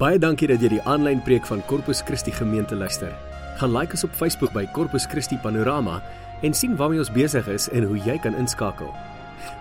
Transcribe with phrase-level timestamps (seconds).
[0.00, 3.10] Baie dankie dat jy die aanlyn preek van Corpus Christi gemeente luister.
[3.60, 5.98] Gaan like ons op Facebook by Corpus Christi Panorama
[6.40, 8.88] en sien waarmee ons besig is en hoe jy kan inskakel.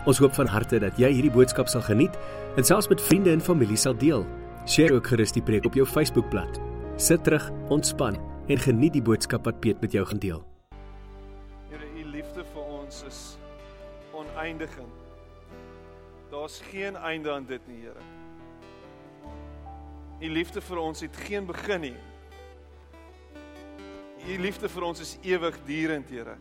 [0.07, 2.15] Ons hoop van harte dat jy hierdie boodskap sal geniet
[2.55, 4.23] en selfs met vriende en familie sal deel.
[4.63, 6.61] Deel ook gerus die preek op jou Facebookblad.
[6.95, 8.15] Sit terug, ontspan
[8.47, 10.39] en geniet die boodskap wat Piet met jou gaan deel.
[11.67, 13.19] Here, u liefde vir ons is
[14.15, 15.03] oneindigend.
[16.31, 18.18] Daar's geen einde aan dit nie, Here.
[20.19, 21.97] U liefde vir ons het geen begin nie.
[24.27, 26.35] U liefde vir ons is ewigdurend, Here.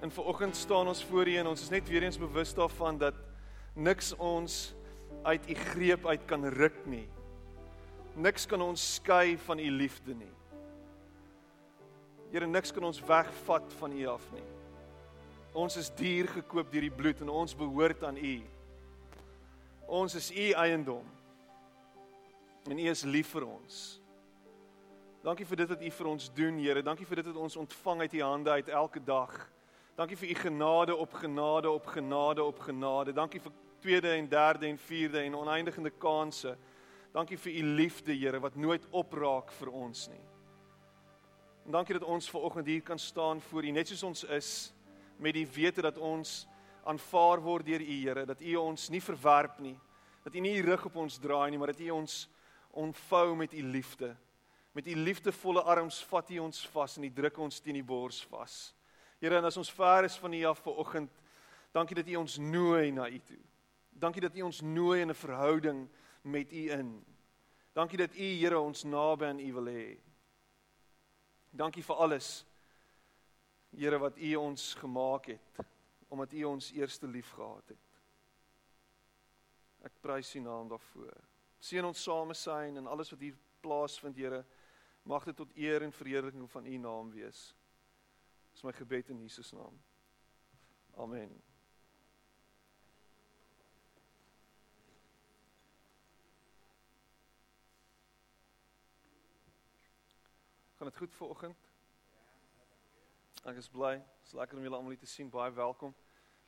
[0.00, 3.18] En vanoggend staan ons voor U en ons is net weer eens bewus daarvan dat
[3.76, 4.72] niks ons
[5.22, 7.04] uit U greep uit kan ruk nie.
[8.16, 10.32] Niks kan ons skei van U liefde nie.
[12.32, 14.48] Here, niks kan ons wegvat van U af nie.
[15.52, 18.36] Ons is duur gekoop deur die bloed en ons behoort aan U.
[20.00, 21.04] Ons is U eiendom.
[22.70, 23.78] En U is lief vir ons.
[25.22, 26.82] Dankie vir dit wat U vir ons doen, Here.
[26.82, 29.32] Dankie vir dit wat ons ontvang uit U hande uit elke dag.
[29.98, 33.14] Dankie vir U genade op genade op genade op genade.
[33.14, 36.56] Dankie vir tweede en derde en vierde en oneindige kansse.
[37.12, 40.22] Dankie vir U liefde, Here, wat nooit opraak vir ons nie.
[41.66, 44.72] En dankie dat ons ver oggend hier kan staan voor U net soos ons is
[45.18, 46.46] met die wete dat ons
[46.84, 49.76] aanvaar word deur U, Here, dat U ons nie verwerp nie,
[50.24, 52.28] dat U nie U rug op ons draai nie, maar dat U ons
[52.72, 54.16] ontvou met u liefde.
[54.72, 58.22] Met u liefdevolle arms vat u ons vas en u druk ons teen die bors
[58.30, 58.74] vas.
[59.20, 61.10] Here, en as ons ver is van u af vanoggend,
[61.72, 63.38] dankie dat u ons nooi na u toe.
[63.90, 65.88] Dankie dat u ons nooi in 'n verhouding
[66.22, 67.04] met u in.
[67.72, 69.98] Dankie dat u Here ons naby aan u wil hê.
[71.50, 72.44] Dankie vir alles.
[73.76, 75.60] Here wat u ons gemaak het
[76.08, 77.78] omdat u ons eerste lief gehad het.
[79.82, 81.31] Ek prys u naam daarvoor.
[81.62, 84.42] Seën ons samesyn en alles wat hier plaasvind, Here.
[85.06, 87.54] Mag dit tot eer en verheerliking van U naam wees.
[88.52, 89.78] Dis my gebed in Jesus naam.
[90.98, 91.30] Amen.
[100.76, 101.68] Gaan dit goed vanoggend?
[103.46, 103.96] Ek is bly.
[104.02, 105.30] Dit is lekker om julle almal hier te sien.
[105.30, 105.94] Baie welkom.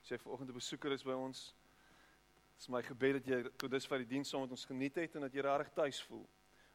[0.03, 1.55] As jy vanoggend 'n besoeker is by ons,
[2.56, 5.26] Dis my gebed dat jy tot dusver die diens saam met ons geniet het en
[5.26, 6.25] dat jy regtig tuis voel.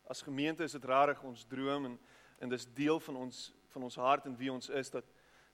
[0.10, 2.00] As gemeente is dit regtig ons droom en
[2.40, 5.06] en dis deel van ons van ons hart en wie ons is dat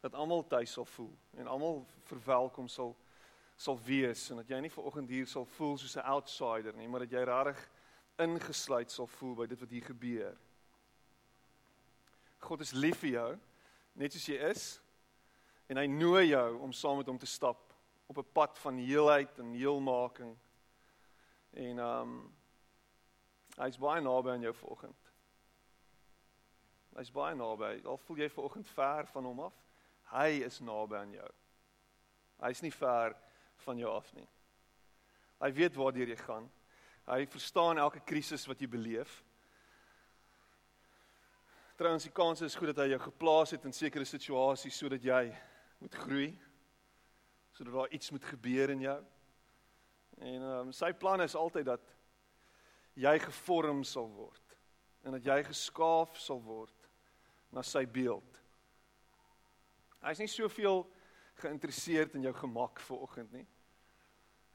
[0.02, 2.96] dat almal tuis sal voel en almal verwelkom sal
[3.56, 6.88] sal wees en dat jy nie ver oggend hier sal voel soos 'n outsider nie,
[6.88, 7.70] maar dat jy regtig
[8.20, 10.38] ingesluit sal voel by dit wat hier gebeur.
[12.40, 13.40] God is lief vir jou
[13.94, 14.82] net soos jy is
[15.68, 17.65] en hy nooi jou om saam met hom te stap
[18.06, 20.38] op 'n pad van heelheid en heelmaking.
[21.50, 22.36] En ehm um,
[23.56, 25.12] hy's baie naby aan jou vanoggend.
[26.96, 27.82] Hy's baie naby.
[27.86, 29.54] Al voel jy vanoggend ver van hom af,
[30.12, 31.30] hy is naby aan jou.
[32.44, 33.16] Hy's nie ver
[33.56, 34.28] van jou af nie.
[35.40, 36.52] Hy weet waartoe jy gaan.
[37.06, 39.24] Hy verstaan elke krisis wat jy beleef.
[41.76, 45.28] Trouens die kans is goed dat hy jou geplaas het in sekere situasies sodat jy
[45.80, 46.30] moet groei
[47.56, 48.98] sodat daar iets moet gebeur in jou.
[50.18, 51.94] En um, sy plan is altyd dat
[52.96, 54.58] jy gevorm sal word
[55.06, 56.90] en dat jy geskaaf sal word
[57.54, 58.42] na sy beeld.
[60.04, 60.84] Hy's nie soveel
[61.40, 63.46] geïnteresseerd in jou gemak vir oggend nie.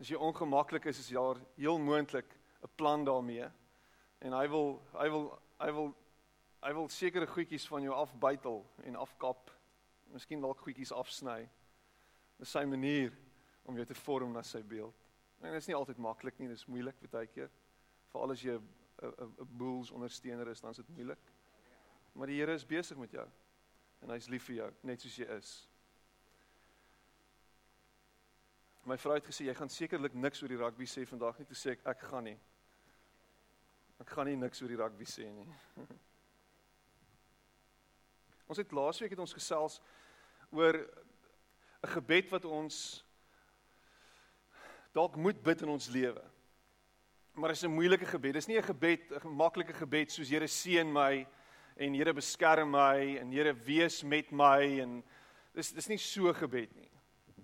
[0.00, 3.48] As jy ongemaklik is, is daar heel moontlik 'n plan daarmee.
[4.20, 5.26] En hy wil hy wil
[5.60, 5.94] hy wil
[6.60, 9.50] hy wil sekere goedjies van jou afbytel en afkap.
[10.12, 11.48] Miskien dalk goedjies afsny.
[12.40, 13.12] Dis sy manier
[13.68, 14.96] om jou te vorm na sy beeld.
[15.40, 17.50] En dit is nie altyd maklik nie, dis moeilik baie keer.
[18.12, 18.68] Veral as jy 'n
[19.00, 21.32] 'n boels ondersteuner is, dan is dit moeilik.
[22.12, 23.28] Maar die Here is besig met jou.
[24.02, 25.68] En hy's lief vir jou, net soos jy is.
[28.84, 31.56] My vrou het gesê jy gaan sekerlik niks oor die rugby sê vandag nie, toe
[31.56, 32.38] sê ek ek gaan nie.
[34.00, 35.46] Ek gaan nie niks oor die rugby sê nie.
[38.50, 39.80] ons het laasweek het ons gesels
[40.50, 40.80] oor
[41.82, 43.04] 'n gebed wat ons
[44.92, 46.22] dalk moet bid in ons lewe.
[47.32, 48.34] Maar is 'n moeilike gebed.
[48.34, 51.26] Dis nie 'n gebed, 'n maklike gebed soos Here seën my
[51.76, 55.02] en Here beskerm my en Here wees met my en
[55.54, 56.90] dis dis nie so gebed nie.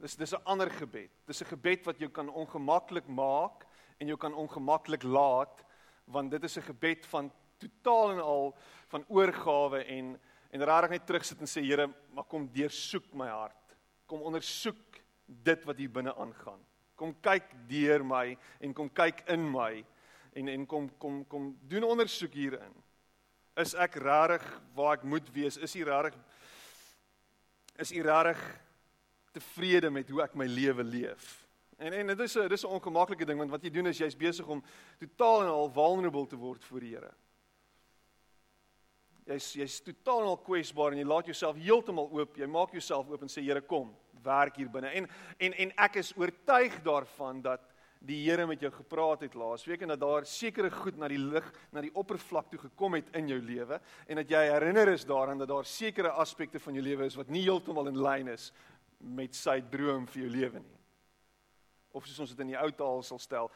[0.00, 1.11] Dis dis 'n ander gebed.
[1.27, 3.67] Dis 'n gebed wat jou kan ongemaklik maak
[3.99, 5.65] en jou kan ongemaklik laat
[6.05, 8.56] want dit is 'n gebed van totaal en al
[8.89, 13.66] van oorgawe en en regtig net terugsit en sê Here, maar kom deursoek my hart.
[14.06, 16.61] Kom ondersoek dit wat hier binne aangaan.
[16.97, 19.85] Kom kyk deur my en kom kyk in my
[20.37, 22.75] en en kom kom kom doen ondersoek hierin.
[23.56, 24.44] Is ek regtig
[24.76, 25.56] waar ek moet wees?
[25.56, 26.17] Is u regtig
[27.76, 28.41] is u regtig
[29.37, 31.47] tevrede met hoe ek my lewe leef?
[31.76, 34.17] En en dit is 'n dis 'n ongemaklike ding want wat jy doen is jy's
[34.17, 34.64] besig om
[34.99, 37.12] totaal en al vulnerable te word voor die Here.
[39.26, 42.37] Jy's jy's totaal al kwesbaar en jy laat jouself heeltemal oop.
[42.38, 43.90] Jy maak jouself oop en sê Here kom,
[44.23, 44.93] werk hier binne.
[44.94, 45.08] En
[45.40, 47.64] en en ek is oortuig daarvan dat
[48.06, 51.46] die Here met jou gepraat het laasweek en dat daar sekere goed na die lig,
[51.73, 55.43] na die oppervlak toe gekom het in jou lewe en dat jy herinner is daaraan
[55.43, 58.52] dat daar sekere aspekte van jou lewe is wat nie heeltemal in lyn is
[59.00, 60.76] met sy droom vir jou lewe nie
[61.96, 63.50] of soos ons dit in die ou taal sal stel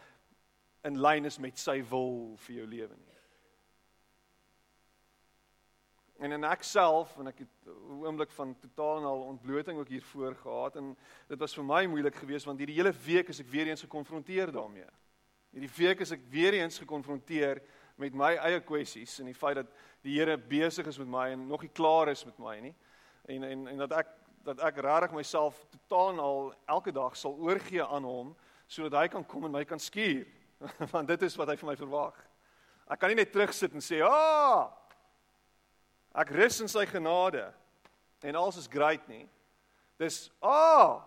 [0.89, 3.10] in lyn is met sy wil vir jou lewe nie.
[6.21, 9.89] En en ek self en ek het 'n oomblik van totaal en al ontbloting ook
[9.89, 10.97] hier voor gehad en
[11.29, 14.53] dit was vir my moeilik geweest want hierdie hele week is ek weer eens gekonfronteer
[14.53, 14.91] daarmee.
[15.51, 17.63] Hierdie week is ek weer eens gekonfronteer
[17.97, 19.67] met my eie kwessies en die feit dat
[20.03, 22.75] die Here besig is met my en nog nie klaar is met my nie.
[23.25, 24.07] En en en dat ek
[24.45, 29.09] dat ek regtig myself totaal en al elke dag sal oorgee aan hom sodat hy
[29.09, 30.27] kan kom en my kan skuur
[30.93, 32.15] want dit is wat hy van my verwag.
[32.91, 34.81] Ek kan nie net terugsit en sê, "Ah!
[36.15, 37.53] Ek rus in sy genade
[38.23, 39.29] en alles is great nie."
[39.99, 40.97] Dis, "Ah!
[40.97, 41.03] Oh,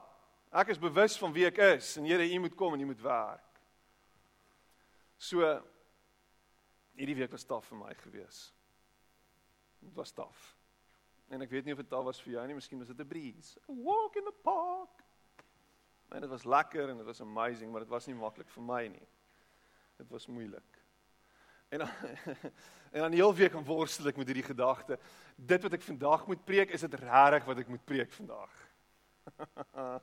[0.51, 3.01] ek is bewus van wie ek is en Here, U moet kom en U moet
[3.01, 3.61] werk."
[5.17, 5.39] So
[6.95, 8.53] hierdie week was taaf vir my gewees.
[9.81, 10.55] Dit was taaf.
[11.29, 13.07] En ek weet nie of dit daar was vir jou nie, miskien was dit 'n
[13.07, 13.59] breeze.
[13.69, 15.03] A walk in the park.
[16.11, 18.87] En dit was lekker en dit was amazing, maar dit was nie maklik vir my
[18.87, 19.07] nie.
[19.97, 20.82] Dit was moeilik.
[21.73, 21.89] En dan,
[22.93, 24.99] en dan die hele week aan worstel ek met hierdie gedagte.
[25.35, 28.51] Dit wat ek vandag moet preek, is dit regtig wat ek moet preek vandag?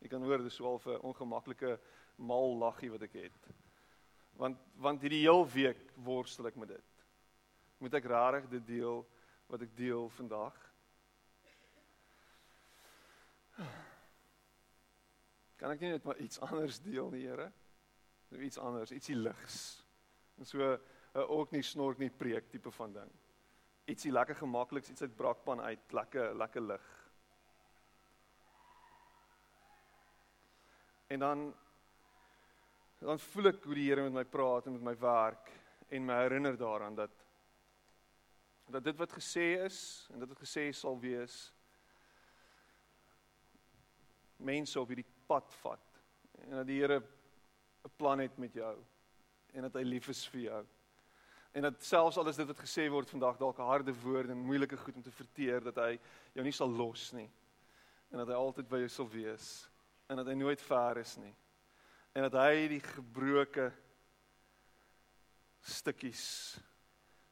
[0.00, 1.78] Jy kan hoor dis swaalf 'n ongemaklike
[2.16, 3.42] mal laggie wat ek het.
[4.40, 6.90] Want want hierdie hele week worstel ek met dit.
[7.80, 9.00] Moet ek regtig dit deel?
[9.50, 10.58] wat ek deel vandag.
[15.60, 17.50] Kan ek nie net maar iets anders deel nie, Here?
[18.38, 19.84] Iets anders, ietsie ligs.
[20.38, 20.78] En so 'n
[21.18, 23.10] ook nie snork nie preek tipe van ding.
[23.84, 27.10] Ietsie lekker gemakliks, iets uit brakpan uit, lekker lekker lig.
[31.06, 31.54] En dan
[32.98, 35.50] dan voel ek hoe die Here met my praat en met my werk
[35.88, 37.10] en my herinner daaraan dat
[38.70, 41.38] dat dit wat gesê is en dit wat gesê sal wees
[44.36, 45.98] mense op hierdie pad vat
[46.44, 47.00] en dat die Here
[47.84, 48.76] 'n plan het met jou
[49.52, 50.66] en dat hy lief is vir jou.
[51.52, 54.76] En dat selfs al is dit wat gesê word vandag dalk harde woorde en moeilike
[54.76, 55.98] goed om te verteer dat hy
[56.32, 57.30] jou nie sal los nie.
[58.10, 59.48] En dat hy altyd by jou sal wees
[60.10, 61.34] en dat hy nooit ver is nie.
[62.14, 63.70] En dat hy die gebroke
[65.60, 66.58] stukkies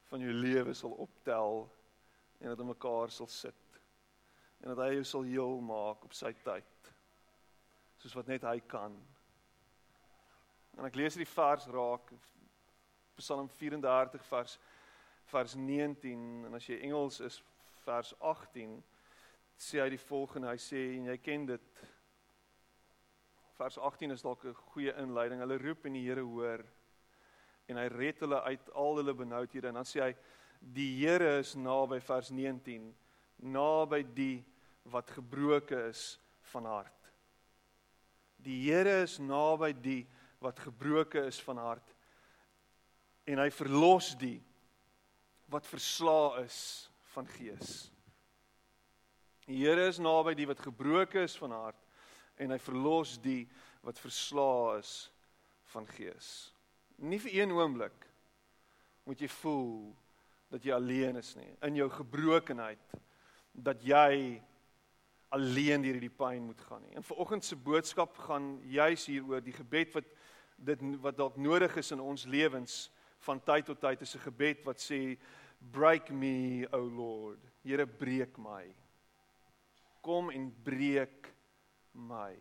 [0.09, 1.65] van jou lewe sal optel
[2.39, 3.79] en dat hulle mekaar sal sit.
[4.59, 6.91] En dat hy jou sal heel maak op sy tyd.
[7.99, 8.95] Soos wat net hy kan.
[10.77, 12.11] En ek lees hierdie vers raak
[13.19, 14.59] Psalm 34 vers
[15.29, 17.35] vers 19 en as jy Engels is
[17.83, 18.79] vers 18
[19.59, 21.81] sê hy die volgende hy sê en jy ken dit.
[23.59, 25.41] Vers 18 is dalk 'n goeie inleiding.
[25.43, 26.65] Hulle roep en die Here hoor
[27.67, 30.15] en hy red hulle uit al hulle benoudhede en dan sê hy
[30.59, 32.95] die Here is naby vers 19
[33.37, 34.45] naby die
[34.89, 36.19] wat gebroke is
[36.51, 37.11] van hart.
[38.37, 40.07] Die Here is naby die
[40.39, 41.95] wat gebroke is van hart.
[43.29, 44.39] En hy verlos die
[45.49, 47.89] wat verslaa is van gees.
[49.49, 51.85] Die Here is naby die wat gebroke is van hart
[52.39, 53.43] en hy verlos die
[53.83, 54.93] wat verslaa is
[55.73, 56.51] van gees.
[57.01, 58.05] Nie vir een oomblik
[59.09, 59.89] moet jy voel
[60.53, 61.49] dat jy alleen is nie.
[61.65, 62.93] In jou gebrokenheid
[63.53, 64.39] dat jy
[65.33, 66.95] alleen deur hierdie pyn moet gaan nie.
[66.97, 70.09] En vanoggend se boodskap gaan juis hieroor die gebed wat
[70.65, 72.89] dit wat dalk nodig is in ons lewens
[73.25, 75.17] van tyd tot tyd is 'n gebed wat sê
[75.71, 77.39] break me o lord.
[77.63, 78.65] Here breek my.
[80.01, 81.33] Kom en breek
[81.93, 82.35] my.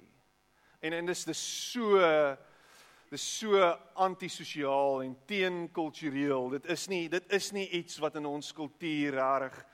[0.80, 1.98] En en dis dis so
[3.10, 6.50] dis so antisosiaal en teenkultureel.
[6.50, 9.66] Dit is nie dit is nie iets wat in ons kultuur reg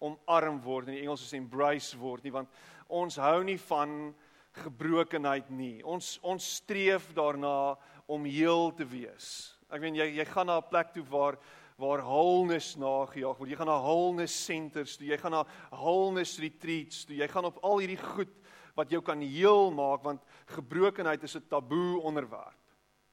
[0.00, 2.48] omarm word in Engels is embrace word nie want
[2.88, 4.14] ons hou nie van
[4.52, 5.84] gebrokenheid nie.
[5.84, 7.78] Ons ons streef daarna
[8.10, 9.56] om heel te wees.
[9.70, 11.38] Ek weet jy jy gaan na 'n plek toe waar
[11.80, 13.50] waar wholeness nagejaag word.
[13.50, 15.06] Jy gaan na wholeness centers toe.
[15.06, 17.16] Jy gaan na wholeness retreats toe.
[17.16, 18.34] Jy gaan op al hierdie goed
[18.76, 22.58] wat jou kan heel maak want gebrokenheid is 'n taboe onderwerp.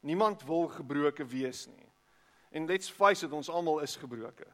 [0.01, 1.89] Niemand wil gebroke wees nie.
[2.51, 4.47] En let's face it, ons almal is gebroke.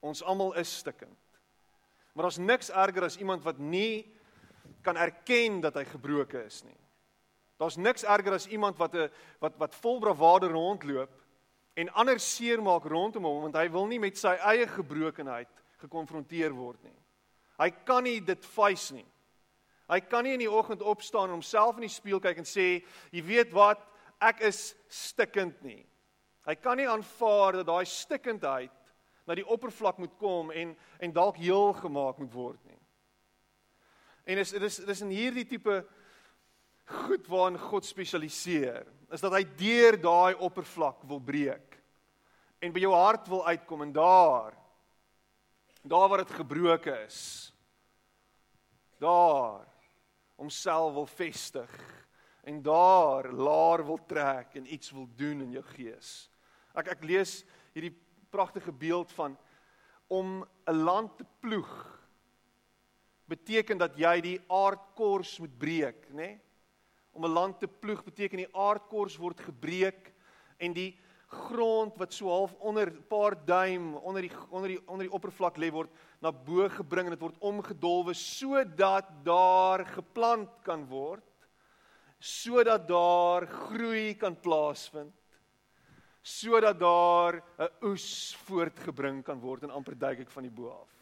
[0.00, 1.18] Ons almal is stikkend.
[2.12, 4.12] Maar daar's niks erger as iemand wat nie
[4.82, 6.78] kan erken dat hy gebroke is nie.
[7.58, 9.10] Daar's niks erger as iemand wat 'n
[9.40, 11.10] wat wat vol bravade rondloop
[11.74, 15.48] en ander seermaak rondom hom want hy wil nie met sy eie gebrokenheid
[15.78, 16.98] gekonfronteer word nie.
[17.58, 19.06] Hy kan nie dit face nie.
[19.88, 22.84] Hy kan nie in die oggend opstaan en homself in die spieël kyk en sê,
[23.12, 23.78] "Jy weet wat,
[24.20, 25.86] ek is stikkend nie."
[26.46, 28.70] Hy kan nie aanvaar dat daai stikkendheid
[29.26, 32.81] na die oppervlak moet kom en en dalk heel gemaak moet word nie.
[34.24, 35.82] En is dis dis in hierdie tipe
[37.04, 41.78] goed waarin God spesialiseer, is dat hy deur daai oppervlak wil breek
[42.62, 44.54] en by jou hart wil uitkom en daar
[45.82, 47.50] daar waar dit gebroke is
[49.02, 49.66] daar
[50.38, 51.72] homself wil vestig
[52.42, 56.30] en daar laar wil trek en iets wil doen in jou gees.
[56.74, 57.42] Ek ek lees
[57.74, 57.94] hierdie
[58.30, 59.36] pragtige beeld van
[60.06, 61.91] om 'n land te ploeg
[63.32, 66.16] beteken dat jy die aardkors moet breek, nê?
[66.16, 66.40] Nee?
[67.12, 70.12] Om 'n land te ploeg beteken die aardkors word gebreek
[70.58, 70.92] en die
[71.32, 75.56] grond wat so half onder 'n paar duim onder die onder die onder die oppervlak
[75.56, 81.24] lê word na bo gebring en dit word omgedolwe sodat daar geplant kan word
[82.18, 85.14] sodat daar groei kan plaasvind
[86.22, 91.01] sodat daar 'n oes voortgebring kan word en amper duik ek van die bo af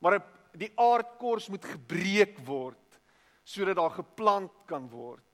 [0.00, 0.20] maar
[0.56, 3.00] die aardkors moet gebreek word
[3.46, 5.26] sodat daar geplant kan word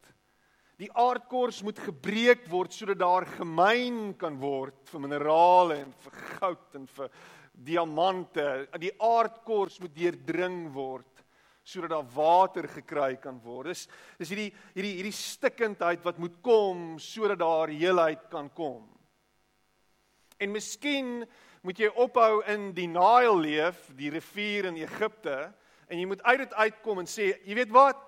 [0.82, 6.78] Die aardkors moet gebreek word sodat daar gemyn kan word vir minerale en vir goud
[6.78, 7.12] en vir
[7.52, 8.46] diamante.
[8.82, 11.08] Die aardkors moet deurdring word
[11.62, 13.70] sodat daar water gekry kan word.
[13.70, 13.84] Dis
[14.18, 18.88] dis hierdie hierdie hierdie stikkendheid wat moet kom sodat daar heelheid kan kom.
[20.42, 21.20] En miskien
[21.62, 25.52] moet jy ophou in die Nile leef, die rivier in Egipte,
[25.86, 28.00] en jy moet uit dit uitkom en sê, jy weet wat?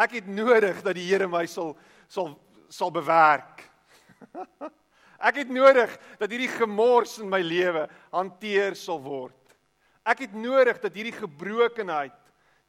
[0.00, 1.76] Ek het nodig dat die Here my sal
[2.10, 2.32] sal
[2.70, 3.64] sal bewerk.
[5.28, 7.82] Ek het nodig dat hierdie gemors in my lewe
[8.14, 9.36] hanteer sal word.
[10.06, 12.14] Ek het nodig dat hierdie gebrokenheid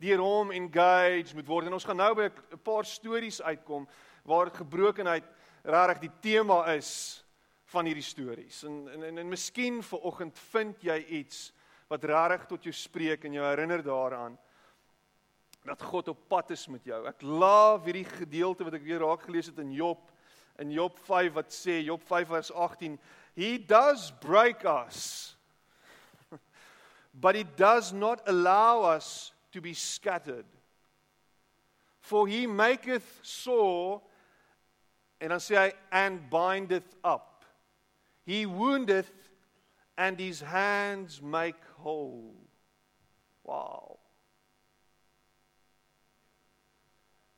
[0.01, 1.69] deur hom engage moet word.
[1.69, 3.87] En ons gaan nou by 'n paar stories uitkom
[4.25, 5.25] waar gebrokenheid
[5.63, 7.23] regtig die tema is
[7.71, 8.63] van hierdie stories.
[8.67, 11.49] En en en, en miskien vir oggend vind jy iets
[11.91, 14.37] wat regtig tot jou spreek en jou herinner daaraan
[15.67, 17.03] dat God op pad is met jou.
[17.05, 20.07] Ek love hierdie gedeelte wat ek weer raak gelees het in Job
[20.61, 22.99] in Job 5 wat sê Job 5 vers 18
[23.35, 25.35] He does break us
[27.23, 30.45] but he does not allow us to be scattered
[31.99, 34.01] for he maketh sore
[35.21, 35.69] en dan sê hy
[36.03, 37.30] and bindeth up
[38.25, 39.11] he woundeth
[39.97, 42.35] and his hands make whole
[43.43, 43.97] wow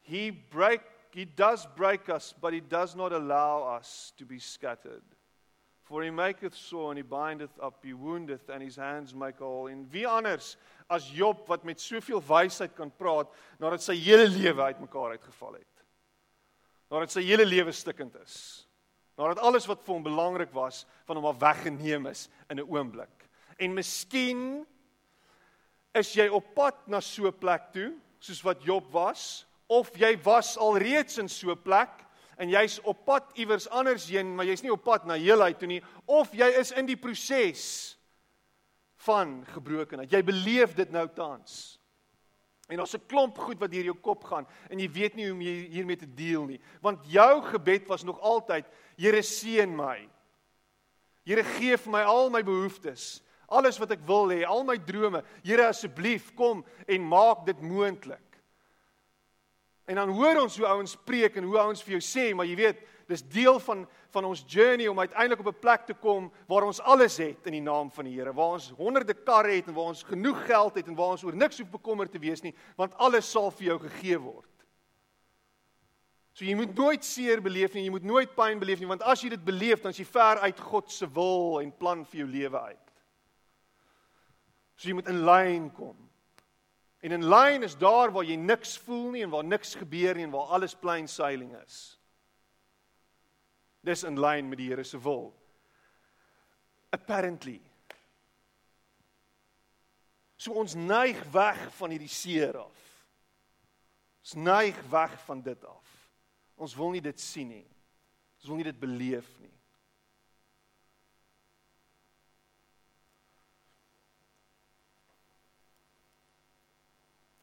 [0.03, 5.03] He break he does break us, but he does not allow us to be scattered.
[5.83, 9.67] For he maketh sore and he bindeth up, he woundeth and his hands make whole.
[9.67, 10.57] En wie anders
[10.89, 15.85] as Job wat met soveel wysheid kan praat nadat sy hele lewe uitmekaar uitgeval het.
[16.89, 18.65] Nadat sy hele lewe stikkend is.
[19.17, 23.29] Nadat alles wat vir hom belangrik was van hom af weggeneem is in 'n oomblik.
[23.57, 24.65] En miskien
[25.93, 30.17] is jy op pad na so 'n plek toe soos wat Job was of jy
[30.23, 31.89] was alreeds in so 'n plek
[32.37, 35.67] en jy's op pad iewers anders heen, maar jy's nie op pad na heelheid toe
[35.67, 37.97] nie, of jy is in die proses
[39.05, 40.11] van gebrokenheid.
[40.11, 41.79] Jy beleef dit nou tans.
[42.67, 45.33] En daar's 'n klomp goed wat deur jou kop gaan en jy weet nie hoe
[45.33, 48.65] om hiermee te deel nie, want jou gebed was nog altyd
[48.97, 49.97] Here seën my.
[51.25, 55.23] Here gee vir my al my behoeftes, alles wat ek wil hê, al my drome.
[55.45, 58.19] Here asseblief kom en maak dit moontlik.
[59.89, 62.55] En dan hoor ons hoe ouens preek en hoe ouens vir jou sê, maar jy
[62.59, 66.63] weet, dis deel van van ons journey om uiteindelik op 'n plek te kom waar
[66.63, 69.73] ons alles het in die naam van die Here, waar ons honderde karre het en
[69.73, 72.55] waar ons genoeg geld het en waar ons oor niks hoef bekommerd te wees nie,
[72.75, 74.49] want alles sal vir jou gegee word.
[76.33, 79.21] So jy moet nooit seer beleef nie, jy moet nooit pyn beleef nie, want as
[79.21, 82.27] jy dit beleef, dan is jy ver uit God se wil en plan vir jou
[82.27, 82.93] lewe uit.
[84.75, 85.97] So jy moet in lyn kom.
[87.03, 90.23] En in lyn is daar waar jy niks voel nie en waar niks gebeur nie
[90.23, 91.99] en waar alles plain sailing is.
[93.83, 95.33] Dis in lyn met die Here se wil.
[96.95, 97.59] Apparently.
[100.39, 102.83] So ons neig weg van hierdie seer af.
[104.23, 105.91] Ons neig weg van dit af.
[106.55, 107.65] Ons wil nie dit sien nie.
[108.39, 109.51] Ons wil nie dit beleef nie.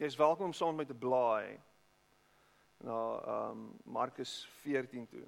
[0.00, 1.58] Jy is welkom om saam met te blaai
[2.80, 5.26] na ehm um, Markus 14 toe.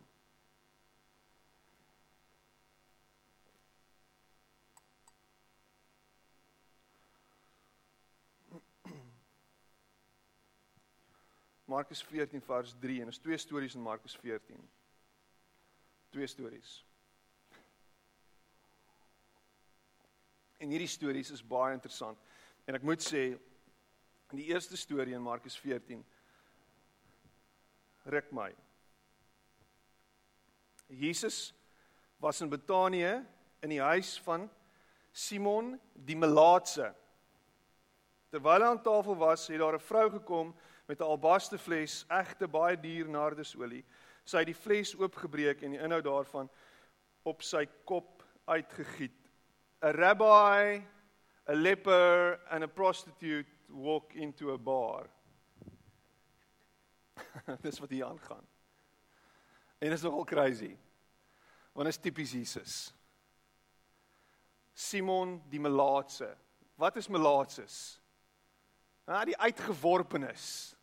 [11.73, 14.69] Markus 14 vers 3 en is twee stories in Markus 14.
[16.11, 16.85] Twee stories.
[20.61, 22.19] En hierdie stories is baie interessant.
[22.69, 26.03] En ek moet sê in die eerste storie in Markus 14
[28.13, 28.51] ruk my.
[30.93, 31.55] Jesus
[32.21, 33.15] was in Betanië
[33.65, 34.45] in die huis van
[35.13, 36.91] Simon die Melaatse.
[38.29, 40.53] Terwyl hy aan tafel was, het daar 'n vrou gekom
[40.87, 43.85] met 'n albaste fles, egte baie duur nardesolie.
[44.25, 46.51] Sy het die fles oopgebreek en die inhoud daarvan
[47.23, 49.31] op sy kop uitgegiet.
[49.83, 50.83] 'n Rabbi,
[51.47, 55.11] 'n leper and a prostitute walk into a bar.
[57.63, 58.47] Dis wat hier aangaan.
[59.79, 60.77] En dit is nogal crazy.
[61.73, 62.95] Want is tipies Jesus.
[64.73, 66.37] Simon die Melaatse.
[66.75, 68.02] Wat is Melaatses?
[69.07, 70.77] Ja, die uitgeworpenes.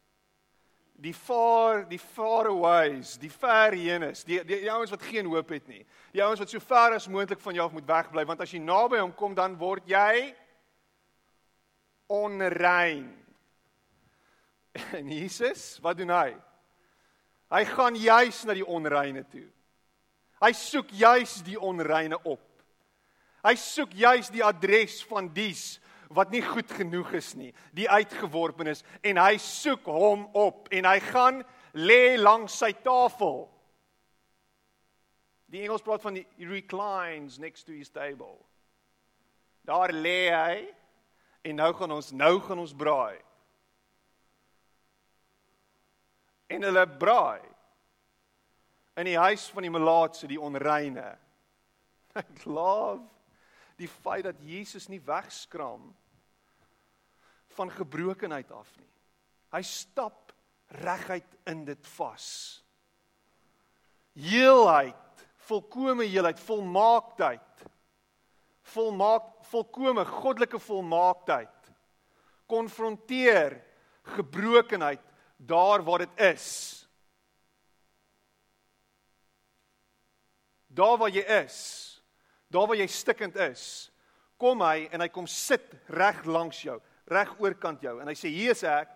[0.99, 5.53] Die far, die far aways, die ver heenes, die die, die ouens wat geen hoop
[5.55, 5.85] het nie.
[6.11, 8.99] Die ouens wat so ver as moontlik van jou moet wegbly want as jy naby
[8.99, 10.33] hom kom dan word jy
[12.11, 13.07] onrein.
[14.99, 16.35] En Jesus, wat doen hy?
[17.49, 19.47] Hy gaan juis na die onreine toe.
[20.39, 22.43] Hy soek juis die onreine op.
[23.43, 25.79] Hy soek juis die adres van dies
[26.09, 30.97] wat nie goed genoeg is nie, die uitgeworpenes en hy soek hom op en hy
[31.11, 31.43] gaan
[31.77, 33.43] lê langs sy tafel.
[35.49, 38.37] Die Engels praat van die reclines next to his table.
[39.65, 40.55] Daar lê hy
[41.45, 43.17] en nou gaan ons nou gaan ons braai.
[46.49, 47.45] En hulle braai
[48.97, 51.13] in die huis van die melaatse, die onreine.
[52.19, 53.05] Ek love
[53.79, 55.89] die feit dat Jesus nie wegskram
[57.55, 58.87] van gebrokenheid af nie.
[59.55, 60.33] Hy stap
[60.83, 62.27] reguit in dit vas.
[64.19, 67.65] Heelheid, volkomme heelheid, volmaaktheid.
[68.69, 71.71] Volmaak volkomme goddelike volmaaktheid.
[72.49, 73.57] Konfronteer
[74.15, 75.01] gebrokenheid
[75.37, 76.47] daar waar dit is.
[80.67, 81.57] Daar waar jy is,
[82.49, 83.63] daar waar jy stikkend is,
[84.39, 88.31] kom hy en hy kom sit reg langs jou reg oorkant jou en hy sê
[88.31, 88.93] hier is ek.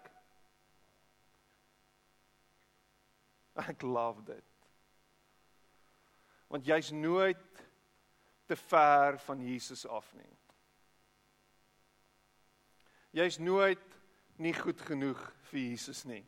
[3.64, 4.50] Ek love dit.
[6.54, 7.64] Want jy's nooit
[8.50, 10.30] te ver van Jesus af nie.
[13.14, 13.98] Jy's nooit
[14.42, 16.24] nie goed genoeg vir Jesus nie.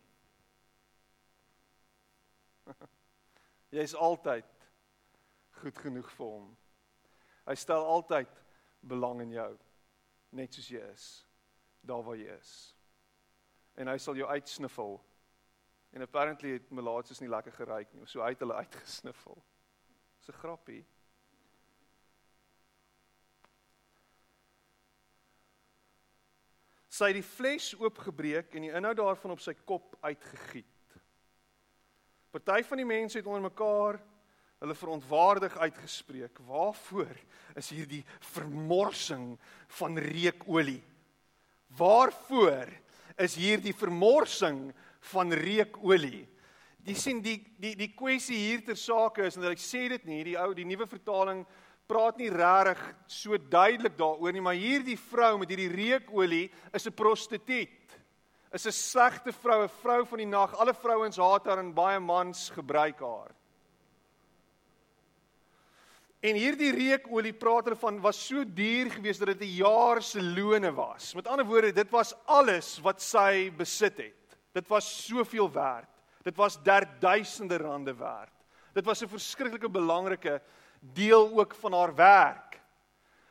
[3.75, 4.49] Jy's altyd
[5.61, 6.51] goed genoeg vir hom.
[7.45, 8.31] Hy stel altyd
[8.81, 9.51] belang in jou
[10.35, 11.05] net soos jy is
[11.85, 12.53] daar waar jy is.
[13.77, 14.97] En hy sal jou uitsniffel.
[15.95, 19.37] En apparently het Melaatses nie lekker geruik nie, so hy het hulle uitgesniffel.
[20.19, 20.83] Dis 'n grappie.
[26.89, 30.71] Sy het die fles oopgebreek en die inhoud daarvan op sy kop uitgegiet.
[32.31, 33.99] Party van die mense het onder mekaar
[34.63, 36.39] hulle verontwaardig uitgespreek.
[36.47, 37.15] Waarvoor
[37.59, 39.35] is hierdie vermorsing
[39.79, 40.81] van reukolie?
[41.77, 42.71] Waarvoor
[43.21, 44.69] is hierdie vermorsing
[45.11, 46.25] van reukolie?
[46.85, 50.23] Jy sien die die die kwessie hier ter sake is en ek sê dit nie,
[50.23, 51.41] die ou die nuwe vertaling
[51.89, 56.93] praat nie regtig so duidelik daaroor nie, maar hierdie vrou met hierdie reukolie is 'n
[56.93, 57.97] prostituut.
[58.53, 60.53] Is 'n slegte vrou, 'n vrou van die nag.
[60.55, 63.33] Alle vrouens haat haar en baie mans gebruik haar.
[66.19, 70.23] En hierdie reukolie praat hulle van was so duur geweest dat dit 'n jaar se
[70.23, 71.13] loone was.
[71.13, 74.37] Met ander woorde, dit was alles wat sy besit het.
[74.51, 75.89] Dit was soveel werd.
[76.23, 78.33] Dit was derduisende rande werd.
[78.73, 80.41] Dit was 'n verskriklike belangrike
[80.79, 82.61] deel ook van haar werk.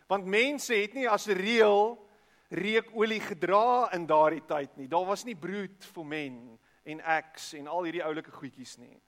[0.07, 2.09] Want mense het nie as reël
[2.49, 4.89] reukolie gedra in daardie tyd nie.
[4.89, 9.01] Daar was nie brood vir men en eks en al hierdie oulike goedjies nie.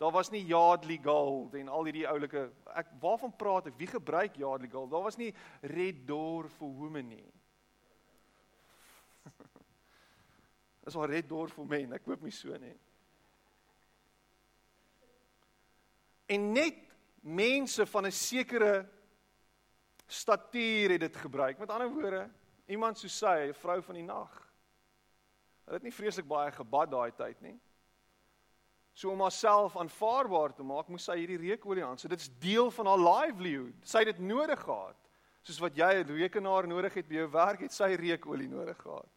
[0.00, 3.76] Daar was nie Yardley Gold en al hierdie oulike ek waarvan praat ek?
[3.76, 4.90] Wie gebruik Yardley Gold?
[4.90, 7.28] Daar was nie Red Door for Women nie.
[10.86, 11.92] is al red door vir men.
[11.96, 12.74] Ek hoop nie so nie.
[16.30, 16.78] En net
[17.20, 18.88] mense van 'n sekere
[20.06, 21.58] statuur het dit gebruik.
[21.58, 22.30] Met ander woorde,
[22.66, 24.32] iemand soos sy, 'n vrou van die nag.
[25.64, 27.60] Hulle het nie vreeslik baie gebad daai tyd nie.
[29.00, 31.96] So om haarself aanvaarbaar te maak, moes sy hierdie reukolie aan.
[31.96, 33.78] So dit's deel van haar livelihood.
[33.88, 34.98] Sy het dit nodig gehad.
[35.40, 39.08] Soos wat jy 'n rekenaar nodig het by jou werk, het sy reukolie nodig gehad.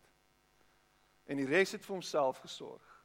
[1.27, 3.03] En die res het vir homself gesorg.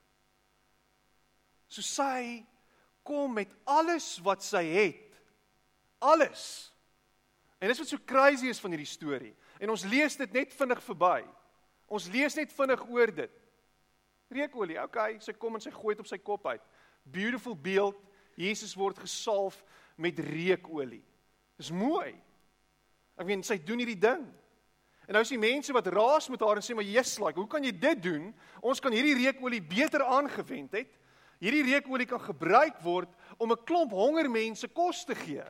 [1.69, 2.47] So sy
[3.03, 5.19] kom met alles wat sy het.
[5.99, 6.73] Alles.
[7.59, 9.35] En dis wat so crazy is van hierdie storie.
[9.59, 11.25] En ons lees dit net vinnig verby.
[11.88, 13.38] Ons lees net vinnig oor dit.
[14.29, 16.64] Reukolie, okay, sy kom en sy gooi dit op sy kop uit.
[17.09, 17.97] Beautiful beeld.
[18.38, 19.57] Jesus word gesalf
[19.99, 21.03] met reukolie.
[21.59, 22.12] Dis mooi.
[23.19, 24.23] Ek meen sy doen hierdie ding.
[25.09, 27.49] En nou is die mense wat raas met haar en sê maar Jesus, like, hoe
[27.49, 28.29] kan jy dit doen?
[28.61, 30.93] Ons kan hierdie reukolie beter aangewend het.
[31.41, 35.45] Hierdie reukolie kan gebruik word om 'n klomp honger mense kos te gee.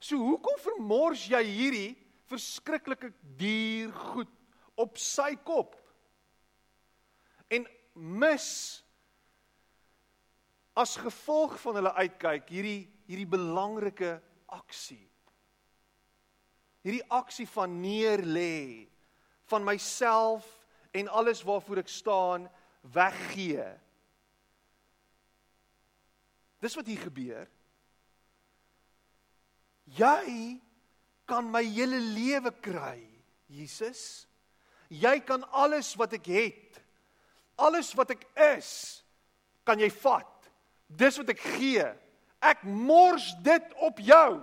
[0.00, 1.96] So hoekom vermors jy hierdie
[2.30, 4.30] verskriklike duur goed
[4.76, 5.76] op sy kop?
[7.50, 7.66] En
[7.98, 8.48] mis
[10.78, 14.18] as gevolg van hulle uitkyk hierdie hierdie belangrike
[14.52, 15.02] aksie.
[16.84, 18.86] Hierdie aksie van neer lê
[19.48, 20.46] van myself
[20.92, 22.46] en alles waarvoor ek staan
[22.94, 23.66] weggee
[26.62, 27.46] Dis wat hier gebeur.
[29.98, 30.58] Jy
[31.28, 32.98] kan my hele lewe kry,
[33.46, 34.26] Jesus.
[34.88, 36.67] Jy kan alles wat ek het,
[37.58, 38.24] alles wat ek
[38.56, 38.70] is,
[39.66, 40.30] kan jy vat.
[40.88, 41.84] Dis wat ek gee.
[42.40, 44.38] Ek mors dit op jou.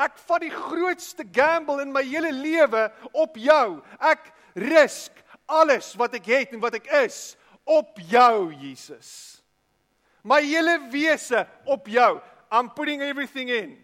[0.00, 3.78] Ek vat die grootste gamble in my hele lewe op jou.
[4.00, 7.34] Ek risk alles wat ek het en wat ek is
[7.68, 9.34] op jou, Jesus
[10.24, 12.20] my hele wese op jou.
[12.50, 13.76] I'm putting everything in.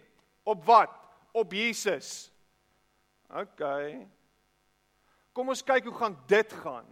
[0.44, 0.90] Op wat?
[1.32, 2.30] Op Jesus.
[3.28, 3.62] OK.
[5.36, 6.88] Kom ons kyk hoe gaan dit gaan.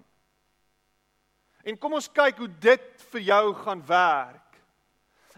[1.69, 4.57] En kom ons kyk hoe dit vir jou gaan werk.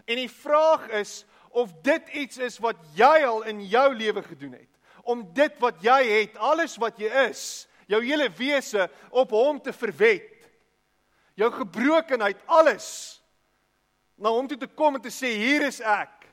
[0.07, 4.55] En die vraag is of dit iets is wat jy al in jou lewe gedoen
[4.55, 4.69] het.
[5.03, 9.73] Om dit wat jy het, alles wat jy is, jou hele wese op hom te
[9.75, 10.29] verwet.
[11.35, 13.19] Jou gebrokenheid, alles
[14.21, 16.27] na hom toe te kom en te sê hier is ek.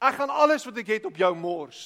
[0.00, 1.82] Ek gaan alles wat ek het op jou mors.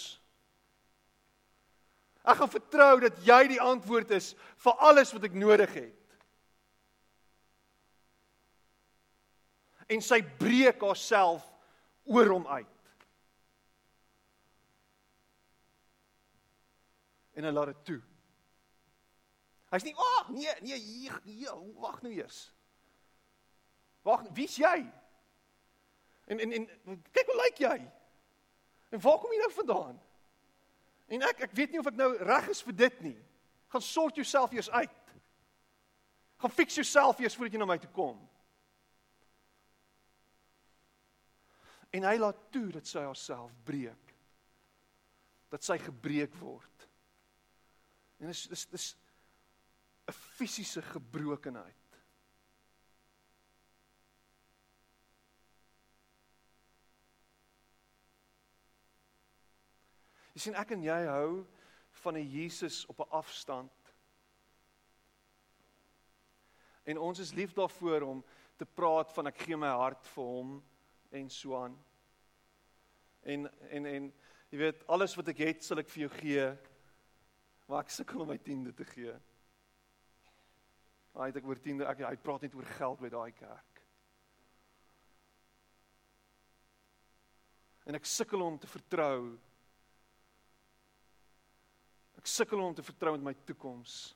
[2.23, 6.00] Ek gaan vertrou dat jy die antwoord is vir alles wat ek nodig het.
[9.91, 11.47] En sy breek haarself
[12.11, 12.95] oor hom uit.
[17.39, 18.01] En hy laat dit toe.
[19.71, 22.53] Hy's nie, "Ag, oh, nee, nee, hier, hier, wag nou eers."
[24.03, 24.93] Wag, wie's jy?
[26.25, 27.77] En en en kyk hoe lyk jy?
[28.91, 30.01] En waar kom jy nou vandaan?
[31.07, 33.19] En ek ek weet nie of ek nou reg is vir dit nie.
[33.69, 35.15] Gaan sort jouself eers uit.
[36.37, 38.30] Gaan fix jouself eers voordat jy na my toe kom.
[41.91, 44.15] En hy laat toe dat sy haarself breek.
[45.51, 46.87] Dat sy gebreek word.
[48.21, 48.87] En dis dis dis
[50.07, 51.77] 'n fisiese gebrokenheid.
[60.35, 61.47] Jy sien ek en jy hou
[62.03, 63.95] van 'n Jesus op 'n afstand.
[66.85, 68.25] En ons is lief daarvoor om
[68.57, 70.70] te praat van ek gee my hart vir hom
[71.11, 71.77] en so aan.
[73.23, 74.13] En en en
[74.51, 76.47] jy weet alles wat ek het sal ek vir jou gee.
[77.69, 79.13] Maar ek sukkel om my tiende te gee.
[81.15, 83.85] Hy het ek oor tiende ek hy praat net oor geld by daai kerk.
[87.87, 89.39] En ek sukkel om te vertrou
[92.21, 94.11] Ek sukkel om te vertrou met my toekoms.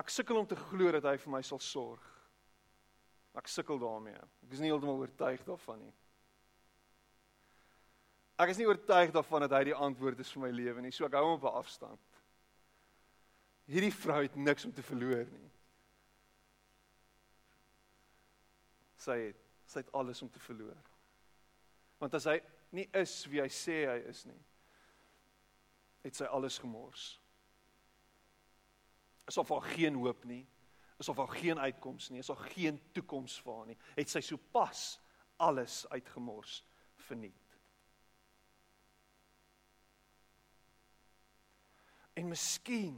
[0.00, 2.15] Ek sukkel om te glo dat hy vir my sal sorg.
[3.36, 4.18] Ek sukkel daarmee.
[4.46, 5.94] Ek is nie heeltemal oortuig daarvan nie.
[8.40, 10.92] Ek is nie oortuig daarvan dat hy die antwoord is vir my lewe nie.
[10.92, 12.20] So ek hou hom op 'n afstand.
[13.66, 15.50] Hierdie vrou het niks om te verloor nie.
[18.96, 20.78] Sy het sy het alles om te verloor.
[21.98, 24.42] Want as hy nie is wie hy sê hy is nie,
[26.04, 27.18] het sy alles gemors.
[29.26, 30.44] Is of haar geen hoop nie,
[30.98, 34.22] is of haar geen uitkoms nie, is of geen toekoms vir haar nie, het sy
[34.24, 34.86] sopas
[35.42, 36.62] alles uitgemors,
[37.06, 37.58] verniet.
[42.16, 42.96] En miskien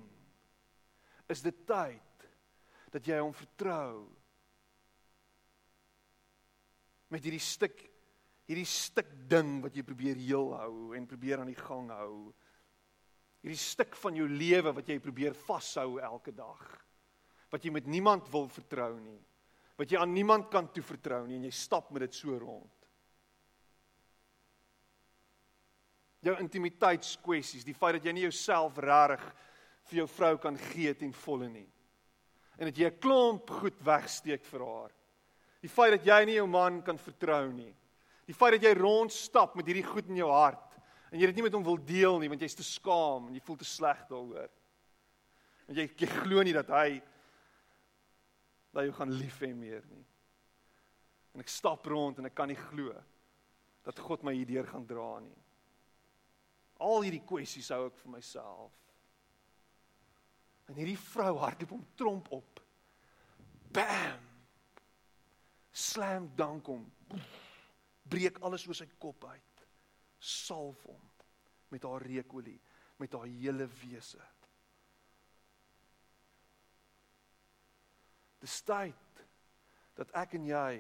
[1.27, 2.29] is dit tyd
[2.95, 4.07] dat jy hom vertrou
[7.13, 7.83] met hierdie stuk
[8.49, 12.31] hierdie stuk ding wat jy probeer heel hou en probeer aan die gang hou.
[13.45, 16.63] Hierdie stuk van jou lewe wat jy probeer vashou elke dag.
[17.51, 19.21] Wat jy met niemand wil vertrou nie.
[19.79, 22.75] Wat jy aan niemand kan toevertrou nie en jy stap met dit so rond.
[26.27, 29.23] Jou intimiteitskwessies, die feit dat jy nie jouself reg
[29.89, 31.69] vir jou vrou kan gee ten volle nie.
[32.59, 34.93] En dat jy 'n klomp goed wegsteek vir haar.
[35.63, 37.75] Die feit dat jy nie jou man kan vertrou nie.
[38.27, 40.77] Die feit dat jy rondstap met hierdie goed in jou hart
[41.11, 43.41] en jy dit nie met hom wil deel nie want jy's te skaam en jy
[43.41, 44.51] voel te sleg daaroor.
[45.69, 47.01] En jy jy glo nie dat hy
[48.73, 50.05] dat jy gaan lief hê meer nie.
[51.35, 52.95] En ek stap rond en ek kan nie glo
[53.87, 55.37] dat God my hierdeur gaan dra nie.
[56.85, 58.75] Al hierdie kwessies hou ek vir myself.
[60.69, 62.61] En hierdie vrou hardloop hom tromp op.
[63.75, 64.25] Bam.
[65.73, 66.85] Slam dunk hom.
[68.09, 69.65] Breek alles oor sy kop uit.
[70.19, 71.05] Salf hom
[71.69, 72.57] met haar reukolie,
[72.97, 74.21] met haar hele wese.
[78.43, 79.23] Dis tyd
[79.99, 80.73] dat ek en jy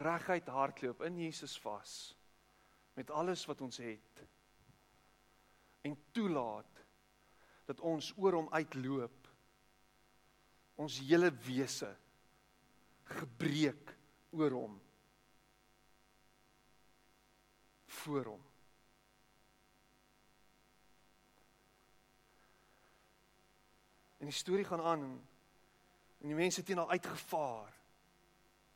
[0.00, 1.94] reguit hardloop in Jesus vas
[2.96, 4.22] met alles wat ons het
[5.84, 6.80] en toelaat
[7.70, 9.28] dat ons oor hom uitloop.
[10.80, 11.90] Ons hele wese
[13.20, 13.92] gebreek
[14.34, 14.76] oor hom.
[18.00, 18.46] Voor hom.
[24.20, 25.04] En die storie gaan aan
[26.20, 27.72] en, die mense teen haar uitgevaar.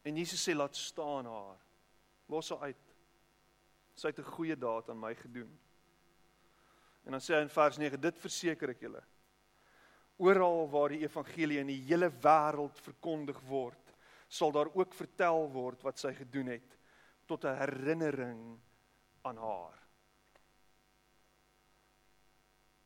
[0.05, 1.61] En Jesus sê laat staan haar.
[2.29, 2.95] Los haar uit.
[3.95, 5.59] Sy het 'n goeie daad aan my gedoen.
[7.05, 9.03] En dan sê hy in vers 9: Dit verseker ek julle.
[10.17, 13.95] Oral waar die evangelie in die hele wêreld verkondig word,
[14.29, 16.79] sal daar ook vertel word wat sy gedoen het
[17.27, 18.61] tot 'n herinnering
[19.23, 19.85] aan haar.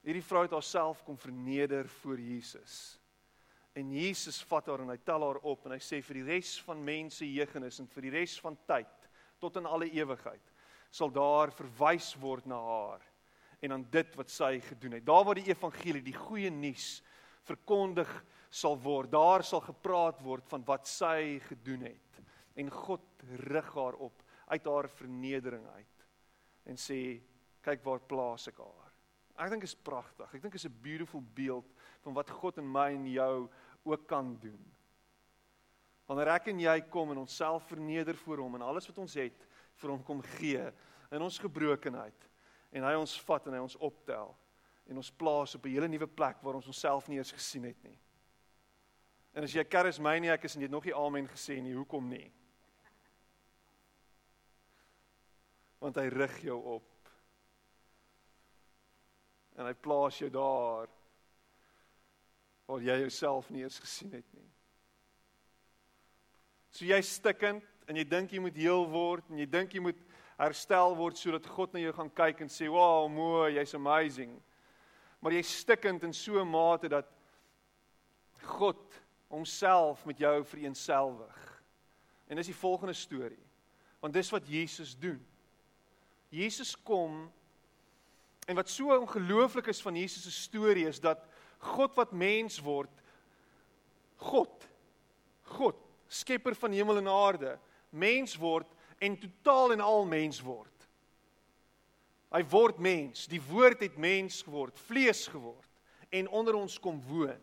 [0.01, 2.99] Hierdie vrou het haarself kom verneder voor Jesus.
[3.79, 6.57] En Jesus vat haar en hy tel haar op en hy sê vir die res
[6.67, 10.55] van mense jeugenis en vir die res van tyd tot in alle ewigheid
[10.91, 13.05] sal daar verwys word na haar
[13.62, 15.05] en aan dit wat sy gedoen het.
[15.07, 17.01] Daar waar die evangelie, die goeie nuus
[17.49, 18.11] verkondig
[18.55, 22.21] sal word, daar sal gepraat word van wat sy gedoen het.
[22.59, 26.07] En God rig haar op uit haar vernedering uit
[26.69, 27.19] en sê
[27.64, 28.88] kyk waar plaas ek haar.
[29.38, 30.33] Ek dink is pragtig.
[30.35, 31.69] Ek dink is 'n beautiful beeld
[32.03, 33.49] van wat God in my en jou
[33.83, 34.61] ook kan doen.
[36.09, 39.47] Wanneer ek en jy kom en onsself verneder voor hom en alles wat ons het
[39.79, 40.64] vir hom kom gee
[41.12, 42.29] in ons gebrokenheid
[42.73, 44.33] en hy ons vat en hy ons optel
[44.88, 47.83] en ons plaas op 'n hele nuwe plek waar ons onsself nie eens gesien het
[47.83, 47.99] nie.
[49.33, 52.33] En as jy charismaniac is en jy het nog nie amen gesê nie, hoekom nie?
[55.79, 57.11] Want hy rig jou op.
[59.57, 60.88] En hy plaas jou daar
[62.68, 64.48] waar jy jouself nie eens gesien het nie.
[66.70, 70.02] So jy stikkend en jy dink jy moet heel word en jy dink jy moet
[70.38, 74.42] herstel word sodat God na jou gaan kyk en sê, "Wow, mooi, jy's amazing."
[75.20, 77.07] Maar jy stikkend in so 'n mate dat
[78.42, 81.62] God homself met jou vereensgewig.
[82.28, 83.46] En dis die volgende storie.
[84.00, 85.26] Want dis wat Jesus doen.
[86.28, 87.33] Jesus kom
[88.46, 91.28] en wat so ongelooflik is van Jesus se storie is dat
[91.59, 92.92] God wat mens word
[94.16, 94.66] God
[95.59, 95.77] God
[96.09, 97.59] skepper van hemel en aarde
[97.90, 98.68] mens word
[98.99, 100.75] en totaal en al mens word.
[102.35, 103.27] Hy word mens.
[103.31, 105.64] Die woord het mens geword, vlees geword
[106.12, 107.40] en onder ons kom woon.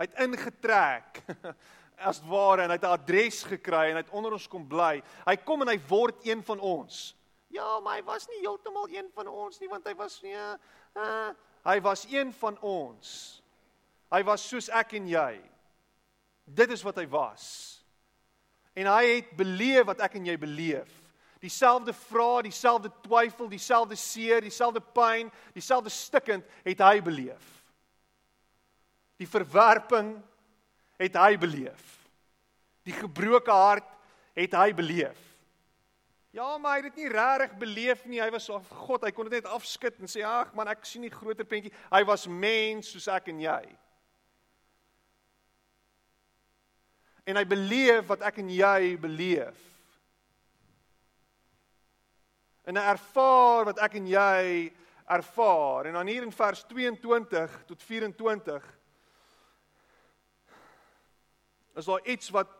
[0.00, 1.20] Hy het ingetrek
[2.10, 5.02] as ware en hy het 'n adres gekry en hy het onder ons kom bly.
[5.26, 7.14] Hy kom en hy word een van ons.
[7.50, 11.29] Ja, maar hy was nie heeltemal een van ons nie want hy was nie uh,
[11.66, 13.40] hy was een van ons.
[14.10, 15.34] Hy was soos ek en jy.
[16.44, 17.44] Dit is wat hy was.
[18.74, 20.90] En hy het beleef wat ek en jy beleef.
[21.40, 27.46] Dieselfde vrae, dieselfde twyfel, dieselfde seer, dieselfde pyn, dieselfde stikkend het hy beleef.
[29.20, 30.14] Die verwerping
[31.00, 31.96] het hy beleef.
[32.84, 33.88] Die gebroke hart
[34.36, 35.29] het hy beleef.
[36.30, 38.20] Ja, maar hy het dit nie regtig beleef nie.
[38.22, 41.02] Hy was of God, hy kon dit net afskud en sê, "Ag man, ek sien
[41.02, 41.72] nie groter prentjie.
[41.90, 43.76] Hy was mens soos ek en jy."
[47.26, 49.58] En hy beleef wat ek en jy beleef.
[52.64, 54.72] En hy ervaar wat ek en jy
[55.06, 55.86] ervaar.
[55.86, 58.78] En dan hier in vers 22 tot 24
[61.74, 62.59] is daar iets wat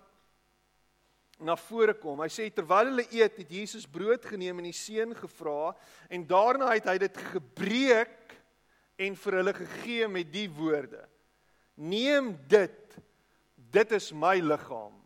[1.41, 2.21] na vore kom.
[2.23, 5.73] Hy sê terwyl hulle eet, het Jesus brood geneem en die seën gevra
[6.13, 8.37] en daarna het hy dit gebreek
[9.01, 11.03] en vir hulle gegee met die woorde:
[11.81, 12.77] Neem dit.
[13.71, 14.97] Dit is my liggaam.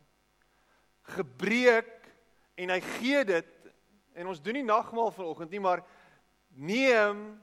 [1.14, 2.08] Gebreek
[2.56, 3.50] en hy gee dit
[4.14, 5.82] en ons doen nie nagmaal vanoggend nie, maar
[6.54, 7.34] neem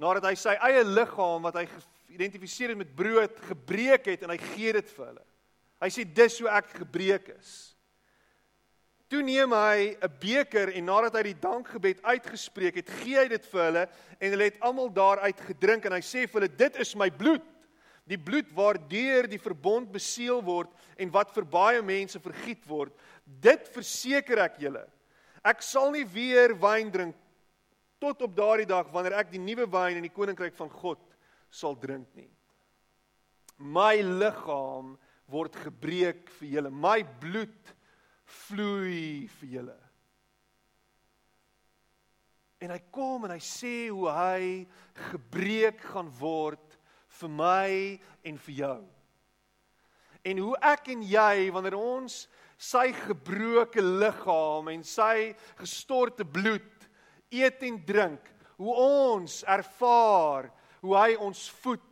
[0.00, 4.38] nadat hy sy eie liggaam wat hy geïdentifiseer het met brood gebreek het en hy
[4.54, 5.24] gee dit vir hulle.
[5.82, 7.73] Hy sê dis hoe ek gebreek is.
[9.14, 13.44] Toe neem hy 'n beker en nadat hy die dankgebed uitgespreek het, gee hy dit
[13.46, 13.82] vir hulle
[14.18, 17.44] en hulle het almal daaruit gedrink en hy sê vir hulle dit is my bloed.
[18.10, 22.90] Die bloed waardeur die verbond beseël word en wat vir baie mense vergiet word.
[23.22, 24.82] Dit verseker ek julle.
[25.44, 27.14] Ek sal nie weer wyn drink
[28.02, 30.98] tot op daardie dag wanneer ek die nuwe wyn in die koninkryk van God
[31.54, 32.32] sal drink nie.
[33.62, 34.98] My liggaam
[35.30, 36.74] word gebreek vir julle.
[36.74, 37.74] My bloed
[38.24, 39.78] vloei vir julle.
[42.64, 44.44] En hy kom en hy sê hoe hy
[45.10, 46.78] gebreek gaan word
[47.20, 47.70] vir my
[48.24, 48.80] en vir jou.
[50.24, 52.24] En hoe ek en jy wanneer ons
[52.56, 56.88] sy gebroke liggaam en sy gestorte bloed
[57.34, 58.22] eet en drink,
[58.56, 60.48] hoe ons ervaar
[60.84, 61.82] hoe hy ons voed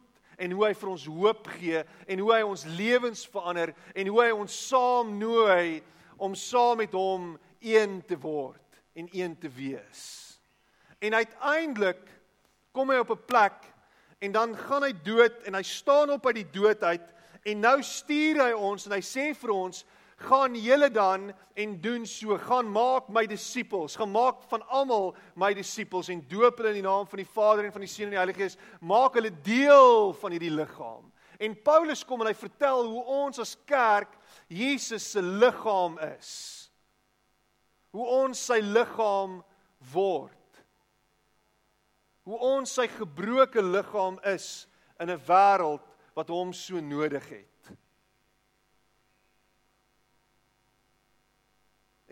[0.42, 4.20] en hoe hy vir ons hoop gee en hoe hy ons lewens verander en hoe
[4.20, 5.80] hy ons saam nooi
[6.22, 10.02] om saam met hom een te word en een te wees.
[11.02, 12.02] En uiteindelik
[12.72, 13.58] kom hy op 'n plek
[14.18, 17.08] en dan gaan hy dood en hy staan op uit die dood uit
[17.42, 19.84] en nou stuur hy ons en hy sê vir ons
[20.22, 22.38] gaan julle dan en doen so.
[22.38, 23.96] Gaan maak my disippels.
[23.96, 27.64] Gaan maak van almal my disippels en doop hulle in die naam van die Vader
[27.64, 28.58] en van die Seun en die Heilige Gees.
[28.80, 31.10] Maak hulle deel van hierdie liggaam.
[31.42, 34.14] En Paulus kom en hy vertel hoe ons as kerk
[34.52, 36.32] Jesus se liggaam is.
[37.92, 39.40] Hoe ons sy liggaam
[39.92, 40.60] word.
[42.28, 44.66] Hoe ons sy gebroke liggaam is
[45.00, 47.72] in 'n wêreld wat hom so nodig het.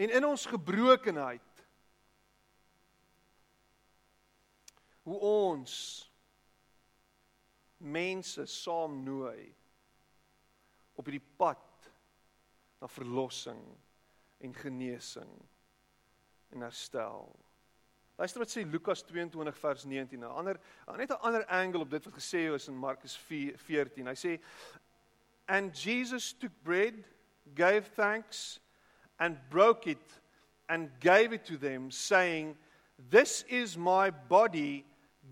[0.01, 1.65] En in ons gebrokenheid
[5.03, 5.73] hoe ons
[7.77, 9.55] mense saamnooi
[10.95, 11.70] op hierdie pad
[12.81, 13.63] na verlossing
[14.41, 15.49] en genesing
[16.51, 17.29] en herstel.
[18.21, 20.21] Luister wat sê Lukas 22 vers 19.
[20.21, 20.61] 'n Ander
[20.97, 24.07] net 'n ander angle op dit wat gesê is in Markus 14.
[24.07, 24.41] Hy sê
[25.49, 27.05] and Jesus took bread,
[27.55, 28.61] gave thanks
[29.19, 30.21] and broke it
[30.69, 32.57] and gave it to them saying
[33.11, 34.85] this is my body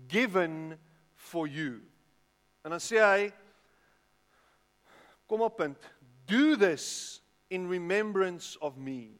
[0.07, 0.77] given
[1.15, 1.81] for you.
[2.63, 3.33] En dan sê hy
[5.27, 5.77] kom op punt.
[6.25, 7.18] Do this
[7.49, 9.17] in remembrance of me.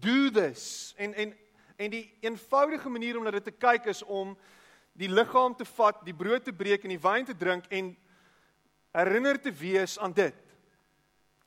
[0.00, 0.94] Do this.
[0.96, 1.34] En en
[1.76, 4.36] en die eenvoudige manier om na dit te kyk is om
[4.94, 7.90] die liggaam te vat, die brood te breek en die wyn te drink en
[8.94, 10.38] herinner te wees aan dit.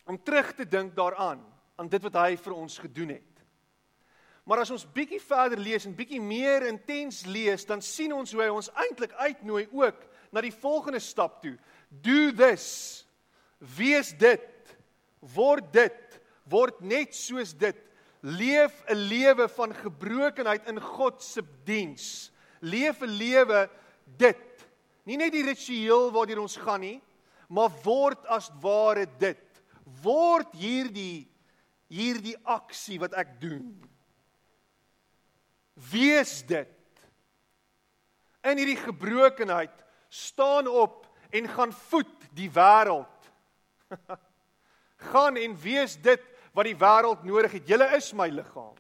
[0.06, 1.40] Om terug te dink daaraan,
[1.76, 3.44] aan dit wat hy vir ons gedoen het.
[4.48, 8.46] Maar as ons bietjie verder lees en bietjie meer intens lees, dan sien ons hoe
[8.46, 11.58] hy ons eintlik uitnooi ook na die volgende stap toe.
[11.90, 13.04] Do this.
[13.60, 14.44] Wees dit
[15.20, 17.76] word dit word net soos dit.
[18.22, 22.32] Leef 'n lewe van gebrokenheid in God se diens.
[22.62, 23.70] Leef 'n lewe
[24.18, 24.68] dit.
[25.06, 27.02] Nie net die ritueel waardeur ons gaan nie
[27.48, 29.44] maar word as ware dit.
[30.04, 31.28] Word hierdie
[31.88, 33.72] hierdie aksie wat ek doen.
[35.92, 36.74] Wees dit.
[38.44, 39.72] In hierdie gebrokenheid
[40.12, 43.32] staan op en gaan voed die wêreld
[44.98, 47.70] gaan en wees dit wat die wêreld nodig het.
[47.70, 48.76] Julle is my liggaam.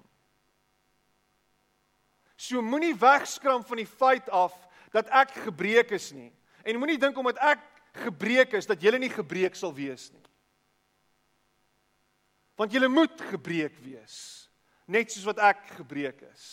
[2.37, 4.53] So moenie wegskram van die feit af
[4.93, 6.31] dat ek gebreek is nie.
[6.65, 7.61] En moenie dink omdat ek
[8.05, 10.23] gebreek is dat julle nie gebreek sal wees nie.
[12.57, 14.15] Want julle moet gebreek wees,
[14.89, 16.45] net soos wat ek gebreek is.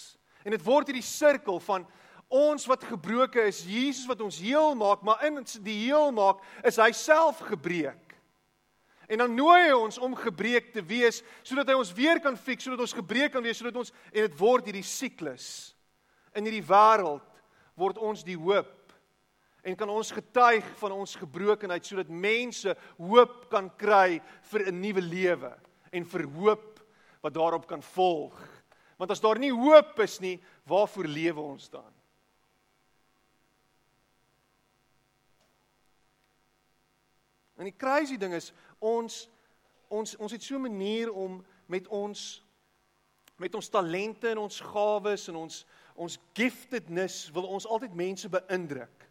[0.45, 1.87] En dit word hierdie sirkel van
[2.29, 6.81] ons wat gebroken is, Jesus wat ons heel maak, maar in die heel maak is
[6.81, 8.04] hy self gebreek.
[9.09, 12.61] En dan nooi hy ons om gebreek te wees sodat hy ons weer kan fik,
[12.61, 15.75] sodat ons gebreek kan wees, sodat ons en dit word hierdie siklus.
[16.35, 17.27] In hierdie wêreld
[17.79, 18.73] word ons die hoop
[19.65, 25.01] en kan ons getuig van ons gebrokenheid sodat mense hoop kan kry vir 'n nuwe
[25.01, 25.53] lewe
[25.93, 26.81] en vir hoop
[27.23, 28.37] wat daarop kan volg.
[28.99, 31.94] Want as daar nie hoop is nie, waarvoor lewe ons dan?
[37.57, 39.29] En die crazy ding is ons
[39.89, 42.43] ons ons het so 'n manier om met ons
[43.37, 49.11] met ons talente en ons gawes en ons ons giftedness wil ons altyd mense beïndruk.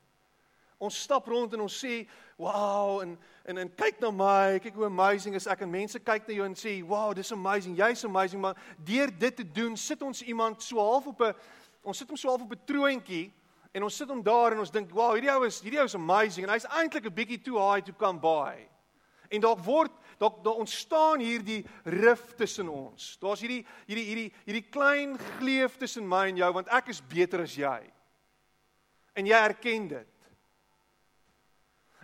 [0.77, 4.85] Ons stap rond en ons sê, "Wow," en en en kyk na my, kyk hoe
[4.85, 7.77] amazing is ek en mense kyk na jou en sê, "Wow, dis amazing.
[7.77, 11.35] Jy's amazing." Maar deur dit te doen, sit ons iemand so half op 'n
[11.83, 13.31] ons sit hom so half op 'n troontjie
[13.73, 15.95] en ons sit hom daar en ons dink, "Wow, hierdie ou is hierdie ou is
[15.95, 18.69] amazing." En hy's eintlik 'n bietjie too high to come by.
[19.29, 23.17] En dalk word dalk daar ontstaan hierdie rif tussen ons.
[23.19, 27.41] Daar's hierdie hierdie hierdie hierdie klein gleuf tussen my en jou want ek is beter
[27.41, 27.91] as jy.
[29.15, 30.07] En jy erken dit.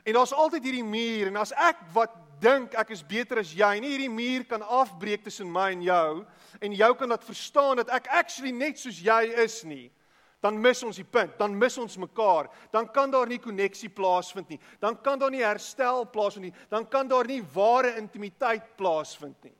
[0.03, 3.80] En daar's altyd hierdie muur en as ek wat dink ek is beter as jy,
[3.80, 6.26] nie hierdie muur kan afbreek tussen my en jou
[6.59, 9.91] en jou kan dat verstaan dat ek actually net soos jy is nie,
[10.39, 14.49] dan mis ons die punt, dan mis ons mekaar, dan kan daar nie koneksie plaasvind
[14.49, 19.35] nie, dan kan daar nie herstel plaasvind nie, dan kan daar nie ware intimiteit plaasvind
[19.43, 19.55] nie.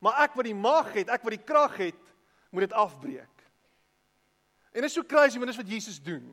[0.00, 2.12] Maar ek wat die mag het, ek wat die krag het,
[2.54, 3.34] moet dit afbreek.
[4.72, 6.30] En dit is so crazy, want dit is wat Jesus doen.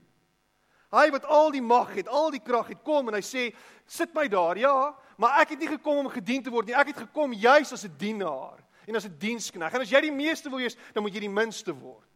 [0.94, 3.56] Hy wat al die mag het, al die krag het, kom en hy sê,
[3.86, 6.76] "Sit my daar." Ja, maar ek het nie gekom om gedien te word nie.
[6.76, 9.74] Ek het gekom juis as 'n dienaar en as 'n diensknegt.
[9.74, 12.08] En as jy die meeste wil wees, dan moet jy die minste word.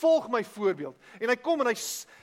[0.00, 0.96] Volg my voorbeeld.
[1.20, 1.76] En hy kom en hy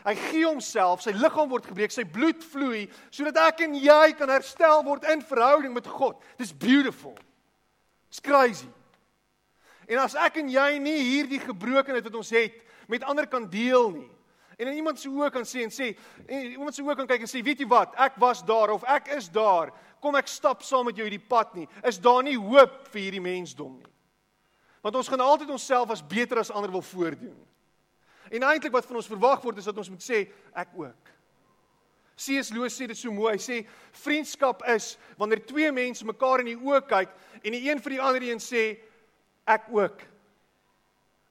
[0.07, 4.32] hy gee homself, sy liggaam word gebreek, sy bloed vloei sodat ek en jy kan
[4.32, 6.17] herstel word in verhouding met God.
[6.39, 7.13] Dis beautiful.
[8.09, 8.70] It's crazy.
[9.89, 12.57] En as ek en jy nie hierdie gebrokenheid wat ons het
[12.89, 14.09] met ander kan deel nie,
[14.59, 15.93] En in iemand se oë kan sê en sê,
[16.28, 18.84] en iemand se oë kan kyk en sê, weet jy wat, ek was daar of
[18.91, 19.72] ek is daar.
[20.03, 21.63] Kom ek stap saam met jou hierdie pad nie.
[21.88, 23.88] Is daar nie hoop vir hierdie mensdom nie?
[24.84, 27.38] Want ons gaan altyd onsself as beter as ander wil voordoen.
[28.30, 31.15] En eintlik wat van ons verwag word is dat ons moet sê ek ook.
[32.19, 32.51] C.S.
[32.51, 33.34] Lewis sê dit so mooi.
[33.38, 33.57] Hy sê
[34.03, 38.01] vriendskap is wanneer twee mense mekaar in die oë kyk en die een vir die
[38.03, 38.63] ander een sê
[39.49, 40.03] ek ook.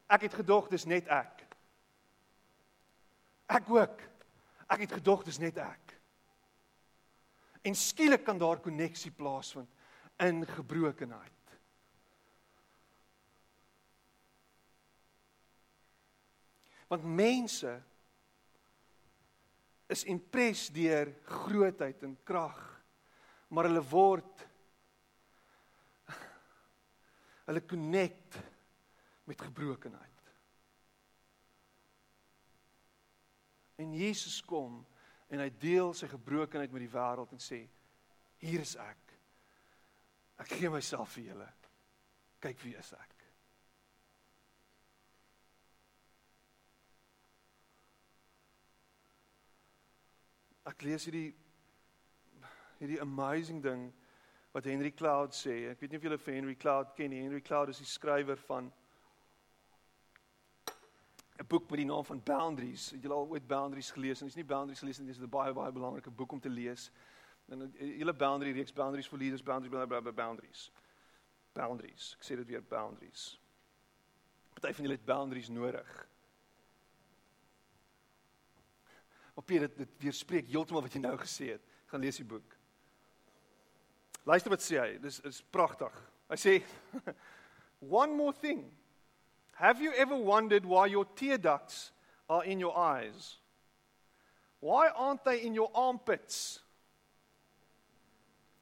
[0.08, 1.44] Ek het gedog dis net ek.
[3.52, 4.00] Ek ook.
[4.68, 5.94] Ek het gedog dis net ek.
[7.68, 9.68] En skielik kan daar koneksie plaasvind
[10.24, 11.37] in gebrokenheid.
[16.88, 17.72] Want mense
[19.88, 22.60] is impres deur grootheid en krag,
[23.48, 24.44] maar hulle word
[27.48, 28.36] hulle connect
[29.28, 30.32] met gebrokenheid.
[33.80, 34.82] En Jesus kom
[35.28, 37.62] en hy deel sy gebrokenheid met die wêreld en sê:
[38.42, 39.14] "Hier is ek.
[40.44, 41.48] Ek gee myself vir julle.
[42.40, 43.17] Kyk wie is ek."
[50.68, 51.32] Ek lees hierdie
[52.78, 53.88] hierdie amazing ding
[54.54, 55.70] wat Henry Cloud sê.
[55.72, 57.22] Ek weet nie of julle vir Henry Cloud ken nie.
[57.24, 58.72] Henry Cloud is die skrywer van
[61.38, 62.90] 'n boek met die naam van Boundaries.
[62.90, 64.20] Het julle al ooit Boundaries gelees?
[64.20, 66.90] En dis nie Boundaries gelees nie, dis 'n baie baie belangrike boek om te lees.
[67.48, 70.70] En 'n hele boundary reeks Boundaries for Leaders, Boundaries blah blah blah boundaries.
[71.52, 72.16] Boundaries.
[72.18, 73.40] Ek sê dit weer boundaries.
[74.52, 76.08] Party van julle het boundaries nodig.
[79.38, 81.62] Op hier dit dit weerspreek heeltemal wat jy nou gesê het.
[81.92, 82.56] Gaan lees die boek.
[84.26, 84.88] Luister wat sê hy.
[85.02, 85.94] Dis is pragtig.
[86.28, 86.54] Hy sê
[88.00, 88.66] one more thing.
[89.58, 91.92] Have you ever wondered why your tear ducts
[92.28, 93.38] are in your eyes?
[94.60, 96.60] Why aren't they in your armpits?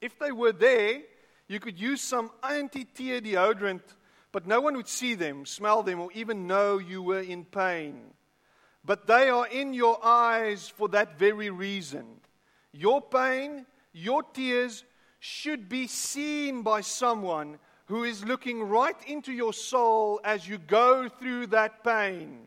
[0.01, 1.03] If they were there,
[1.49, 3.83] you could use some anti tear deodorant,
[4.31, 8.13] but no one would see them, smell them, or even know you were in pain.
[8.87, 12.07] But they are in your eyes for that very reason.
[12.73, 14.85] Your pain, your tears
[15.19, 21.09] should be seen by someone who is looking right into your soul as you go
[21.09, 22.47] through that pain.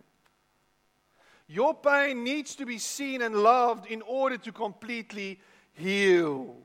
[1.48, 5.40] Your pain needs to be seen and loved in order to completely
[5.74, 6.56] heal.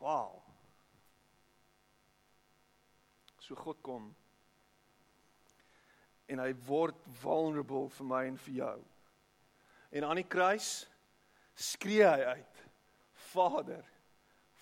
[0.00, 0.42] Wow.
[3.40, 4.14] So God kom
[6.26, 8.78] en hy word vulnerable vir my en vir jou.
[9.96, 10.86] En aan die kruis
[11.54, 12.64] skree hy uit:
[13.32, 13.84] Vader,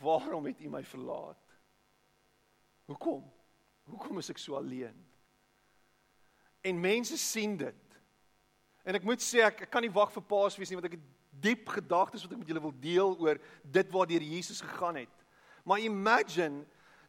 [0.05, 1.41] Waarom het U my verlaat?
[2.85, 3.23] Hoekom?
[3.89, 4.97] Hoekom is ek so alleen?
[6.65, 7.99] En mense sien dit.
[8.85, 11.11] En ek moet sê ek, ek kan nie wag vir Paasfees nie want ek het
[11.45, 15.25] diep gedagtes wat ek met julle wil deel oor dit waardeur Jesus gegaan het.
[15.65, 16.65] Maar imagine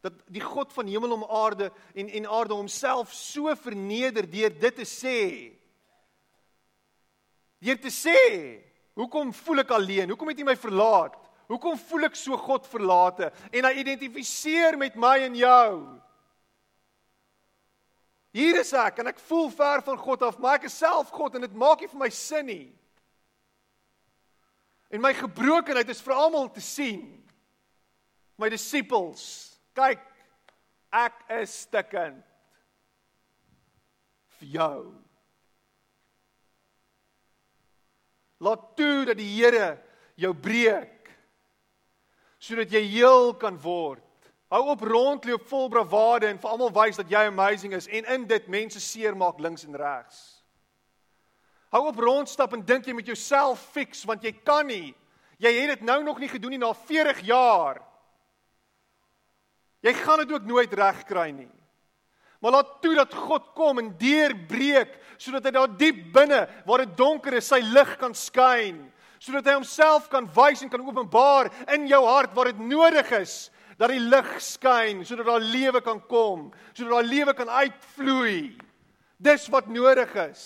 [0.06, 4.76] dat die God van hemel en aarde en en aarde homself so verneder deur dit
[4.76, 5.22] te sê.
[7.66, 8.20] Deur te sê,
[8.94, 10.12] hoekom voel ek alleen?
[10.14, 11.18] Hoekom het U my verlaat?
[11.50, 13.32] Hoekom voel ek so God verlate?
[13.54, 15.70] En hy identifiseer met my en jou.
[18.36, 21.38] Hier is ek en ek voel ver van God af, maar ek is self God
[21.38, 22.66] en dit maak nie vir my sin nie.
[24.92, 27.06] En my gebrokenheid is vir almal te sien.
[28.38, 30.02] My disippels, kyk,
[30.96, 32.24] ek is stikkend
[34.40, 34.80] vir jou.
[38.44, 39.76] Laat toe dat die Here
[40.20, 40.92] jou breek
[42.46, 44.04] sodat jy heel kan word.
[44.54, 48.28] Hou op rondloop vol bravade en vir almal wys dat jy amazing is en in
[48.30, 50.20] dit mense seermaak links en regs.
[51.74, 54.94] Hou op rondstap en dink jy met jouself fix want jy kan nie.
[55.42, 57.82] Jy het dit nou nog nie gedoen nie na 40 jaar.
[59.86, 61.52] Jy gaan dit ook nooit regkry nie.
[62.42, 66.98] Maar laat toe dat God kom en deurbreek sodat hy daar diep binne waar dit
[66.98, 68.84] donker is sy lig kan skyn
[69.22, 73.48] sodat hy homself kan wys en kan openbaar in jou hart waar dit nodig is
[73.80, 78.56] dat die lig skyn sodat daar lewe kan kom, sodat daar lewe kan uitvloei.
[79.18, 80.44] Dis wat nodig is.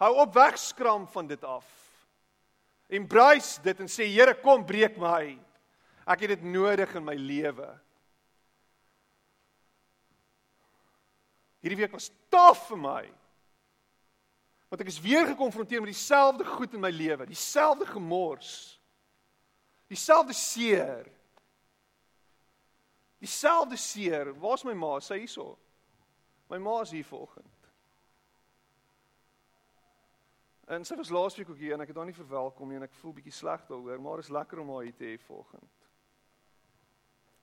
[0.00, 1.64] Hou op wegskram van dit af.
[2.92, 5.36] Embrace dit en sê Here kom breek my.
[6.06, 7.70] Ek het dit nodig in my lewe.
[11.66, 13.02] Hierdie week was taaf vir my.
[14.70, 18.52] Want ek is weer gekonfronteer met dieselfde goed in my lewe, dieselfde gemors.
[19.90, 21.08] Dieselfde seer.
[23.18, 24.30] Dieselfde seer.
[24.38, 24.92] Waar's my ma?
[25.02, 25.56] Sy hierso.
[26.46, 27.50] My ma is hier vanoggend.
[30.70, 32.94] En sy was laasweek ook hier en ek het haar nie verwelkom nie en ek
[33.00, 35.90] voel bietjie sleg daaroor, maar is lekker om haar hier te hê vanoggend.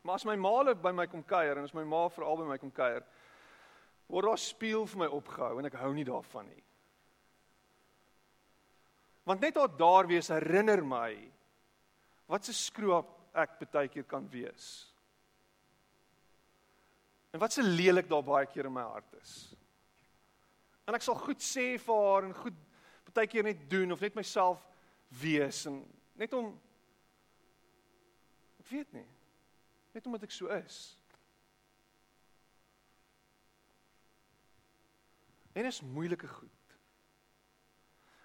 [0.03, 2.57] Maar as my ma by my kom kuier en as my ma veral by my
[2.59, 3.03] kom kuier,
[4.13, 6.63] word daar speel vir my opgehou en ek hou nie daarvan nie.
[9.25, 11.11] Want net daar daar wees herinner my
[12.29, 14.67] wat se skroop ek baie keer kan wees.
[17.33, 19.33] En wat se lelik daar baie keer in my hart is.
[20.85, 22.59] En ek sal goed sê vir haar en goed
[23.13, 24.61] baie keer net doen of net myself
[25.21, 25.83] wees en
[26.17, 26.47] net om
[28.63, 29.05] ek weet nie
[29.93, 30.95] net omdat ek so is.
[35.53, 36.77] En is moeilike goed.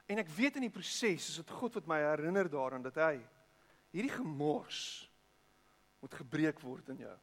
[0.09, 3.19] En ek weet in die proses is dit God wat my herinner daaraan dat hy
[3.93, 5.05] hierdie gemors
[6.01, 7.17] moet gebreek word in jou.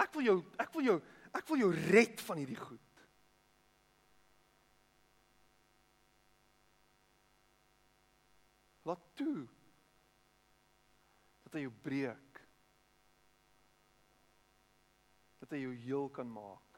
[0.00, 0.96] Ek wil jou ek wil jou
[1.36, 2.86] ek wil jou red van hierdie goed.
[8.88, 9.44] Laat toe
[11.44, 12.42] dat hy jou breek.
[15.44, 16.69] Dat hy jou heel kan maak.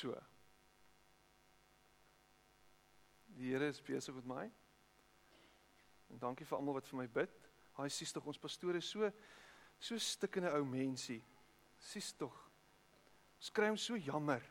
[0.00, 0.14] So.
[3.36, 4.46] Die Here is besig met my.
[6.10, 7.36] En dankie vir almal wat vir my bid.
[7.76, 9.10] Haai sies tog ons pastoor is so
[9.80, 11.22] so stikkende ou mensie.
[11.80, 12.34] Sies tog.
[13.40, 14.44] Skryf so jammer.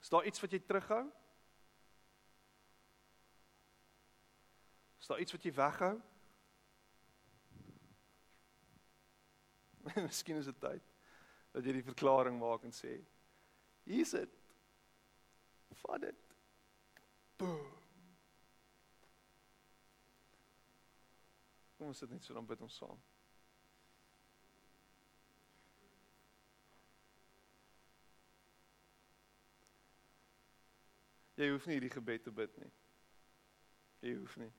[0.00, 1.04] Is daar iets wat jy terughou?
[4.98, 5.94] Is daar iets wat jy weghou?
[10.06, 10.84] Miskien is dit tyd
[11.50, 12.92] dat jy die verklaring maak en sê:
[13.88, 14.36] Hier is dit.
[15.82, 16.20] Vat dit.
[21.80, 22.98] Kom ons sit net so dan bid ons saam.
[31.40, 32.68] Jy hoef nie hierdie gebed te bid nie.
[34.04, 34.50] Jy hoef nie.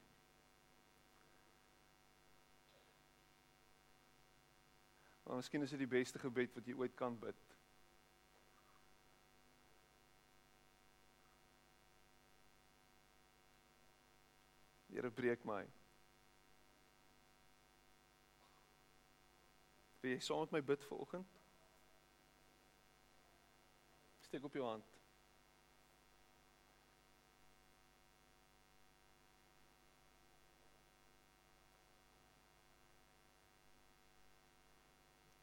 [5.31, 7.53] Maar miskien is dit die beste gebed wat jy ooit kan bid.
[14.91, 15.61] Here breek my.
[20.01, 21.39] Wil jy saam met my bid vanoggend?
[24.27, 25.00] Steek op jou hand.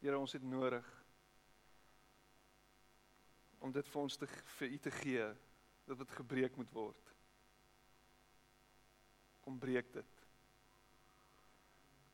[0.09, 0.87] Here, ons het nodig
[3.61, 5.25] om dit vir ons te vir u te gee
[5.85, 7.11] dat dit gebreek moet word.
[9.45, 10.23] Kom breek dit.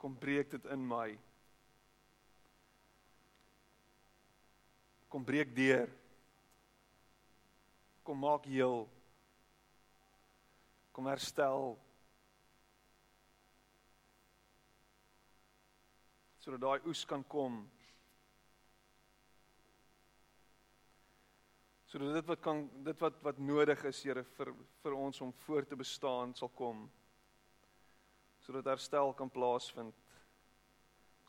[0.03, 1.05] Kom breek dit in my.
[5.15, 5.93] Kom breek deur.
[8.03, 8.89] Kom maak heel.
[10.99, 11.77] Kom herstel.
[16.45, 17.63] sodat daai oes kan kom
[21.95, 24.49] Sodat dit wat kan dit wat wat nodig is, Here, vir
[24.83, 26.81] vir ons om voor te bestaan sal kom.
[28.43, 30.01] Sodat herstel kan plaasvind.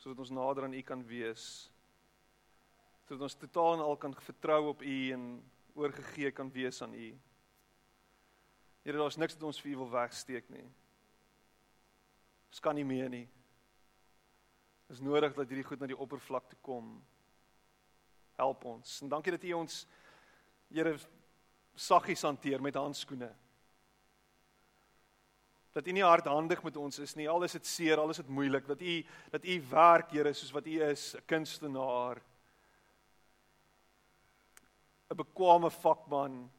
[0.02, 1.44] Sodat ons nader aan U kan wees.
[3.04, 5.28] Sodat ons totaal en al kan vertrou op U en
[5.78, 7.10] oorgegee kan wees aan U.
[8.82, 10.64] Here, daar's niks wat ons vir U wil wegsteek nie.
[12.50, 13.28] Ons kan nie meer nie.
[14.90, 16.90] Is nodig dat hierdie goed na die oppervlakte kom.
[18.34, 18.96] Help ons.
[19.06, 19.78] En dankie dat U ons
[20.72, 20.96] Here
[21.76, 23.28] saggies hanteer met handskoene.
[25.76, 27.28] Dat U nie hardhandig met ons is nie.
[27.28, 28.94] Al is dit seer, al is dit moeilik, dat U
[29.34, 32.22] dat U werk, Here, soos wat U is, 'n kunstenaar.
[35.10, 36.50] 'n bekwame vakman,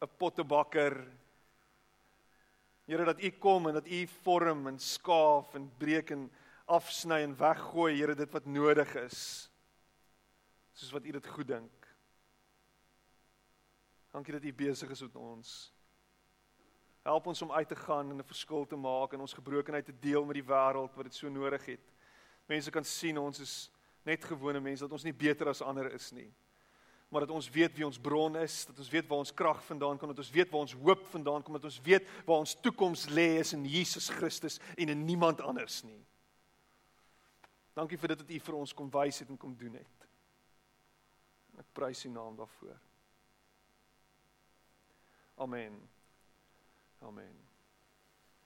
[0.00, 0.94] 'n pottebakker.
[2.86, 6.30] Here dat U kom en dat U vorm en skaaf en breek en
[6.66, 9.50] afsny en weggooi, Here, dit wat nodig is.
[10.72, 11.77] Soos wat U dit goed dink.
[14.18, 15.50] Dankie dat U besig is met ons.
[17.06, 19.98] Help ons om uit te gaan en 'n verskil te maak en ons gebrokenheid te
[19.98, 21.92] deel met die wêreld wat dit so nodig het.
[22.46, 23.70] Mense kan sien ons is
[24.02, 26.34] net gewone mense dat ons nie beter as ander is nie
[27.08, 29.98] maar dat ons weet wie ons bron is, dat ons weet waar ons krag vandaan
[29.98, 33.06] kom, dat ons weet waar ons hoop vandaan kom, dat ons weet waar ons toekoms
[33.08, 36.04] lê is in Jesus Christus en in niemand anders nie.
[37.72, 40.06] Dankie vir dit wat U vir ons kom wys het en kom doen het.
[41.58, 42.76] Ek prys U naam daarvoor.
[45.38, 45.72] Amen.
[47.02, 47.47] Amen.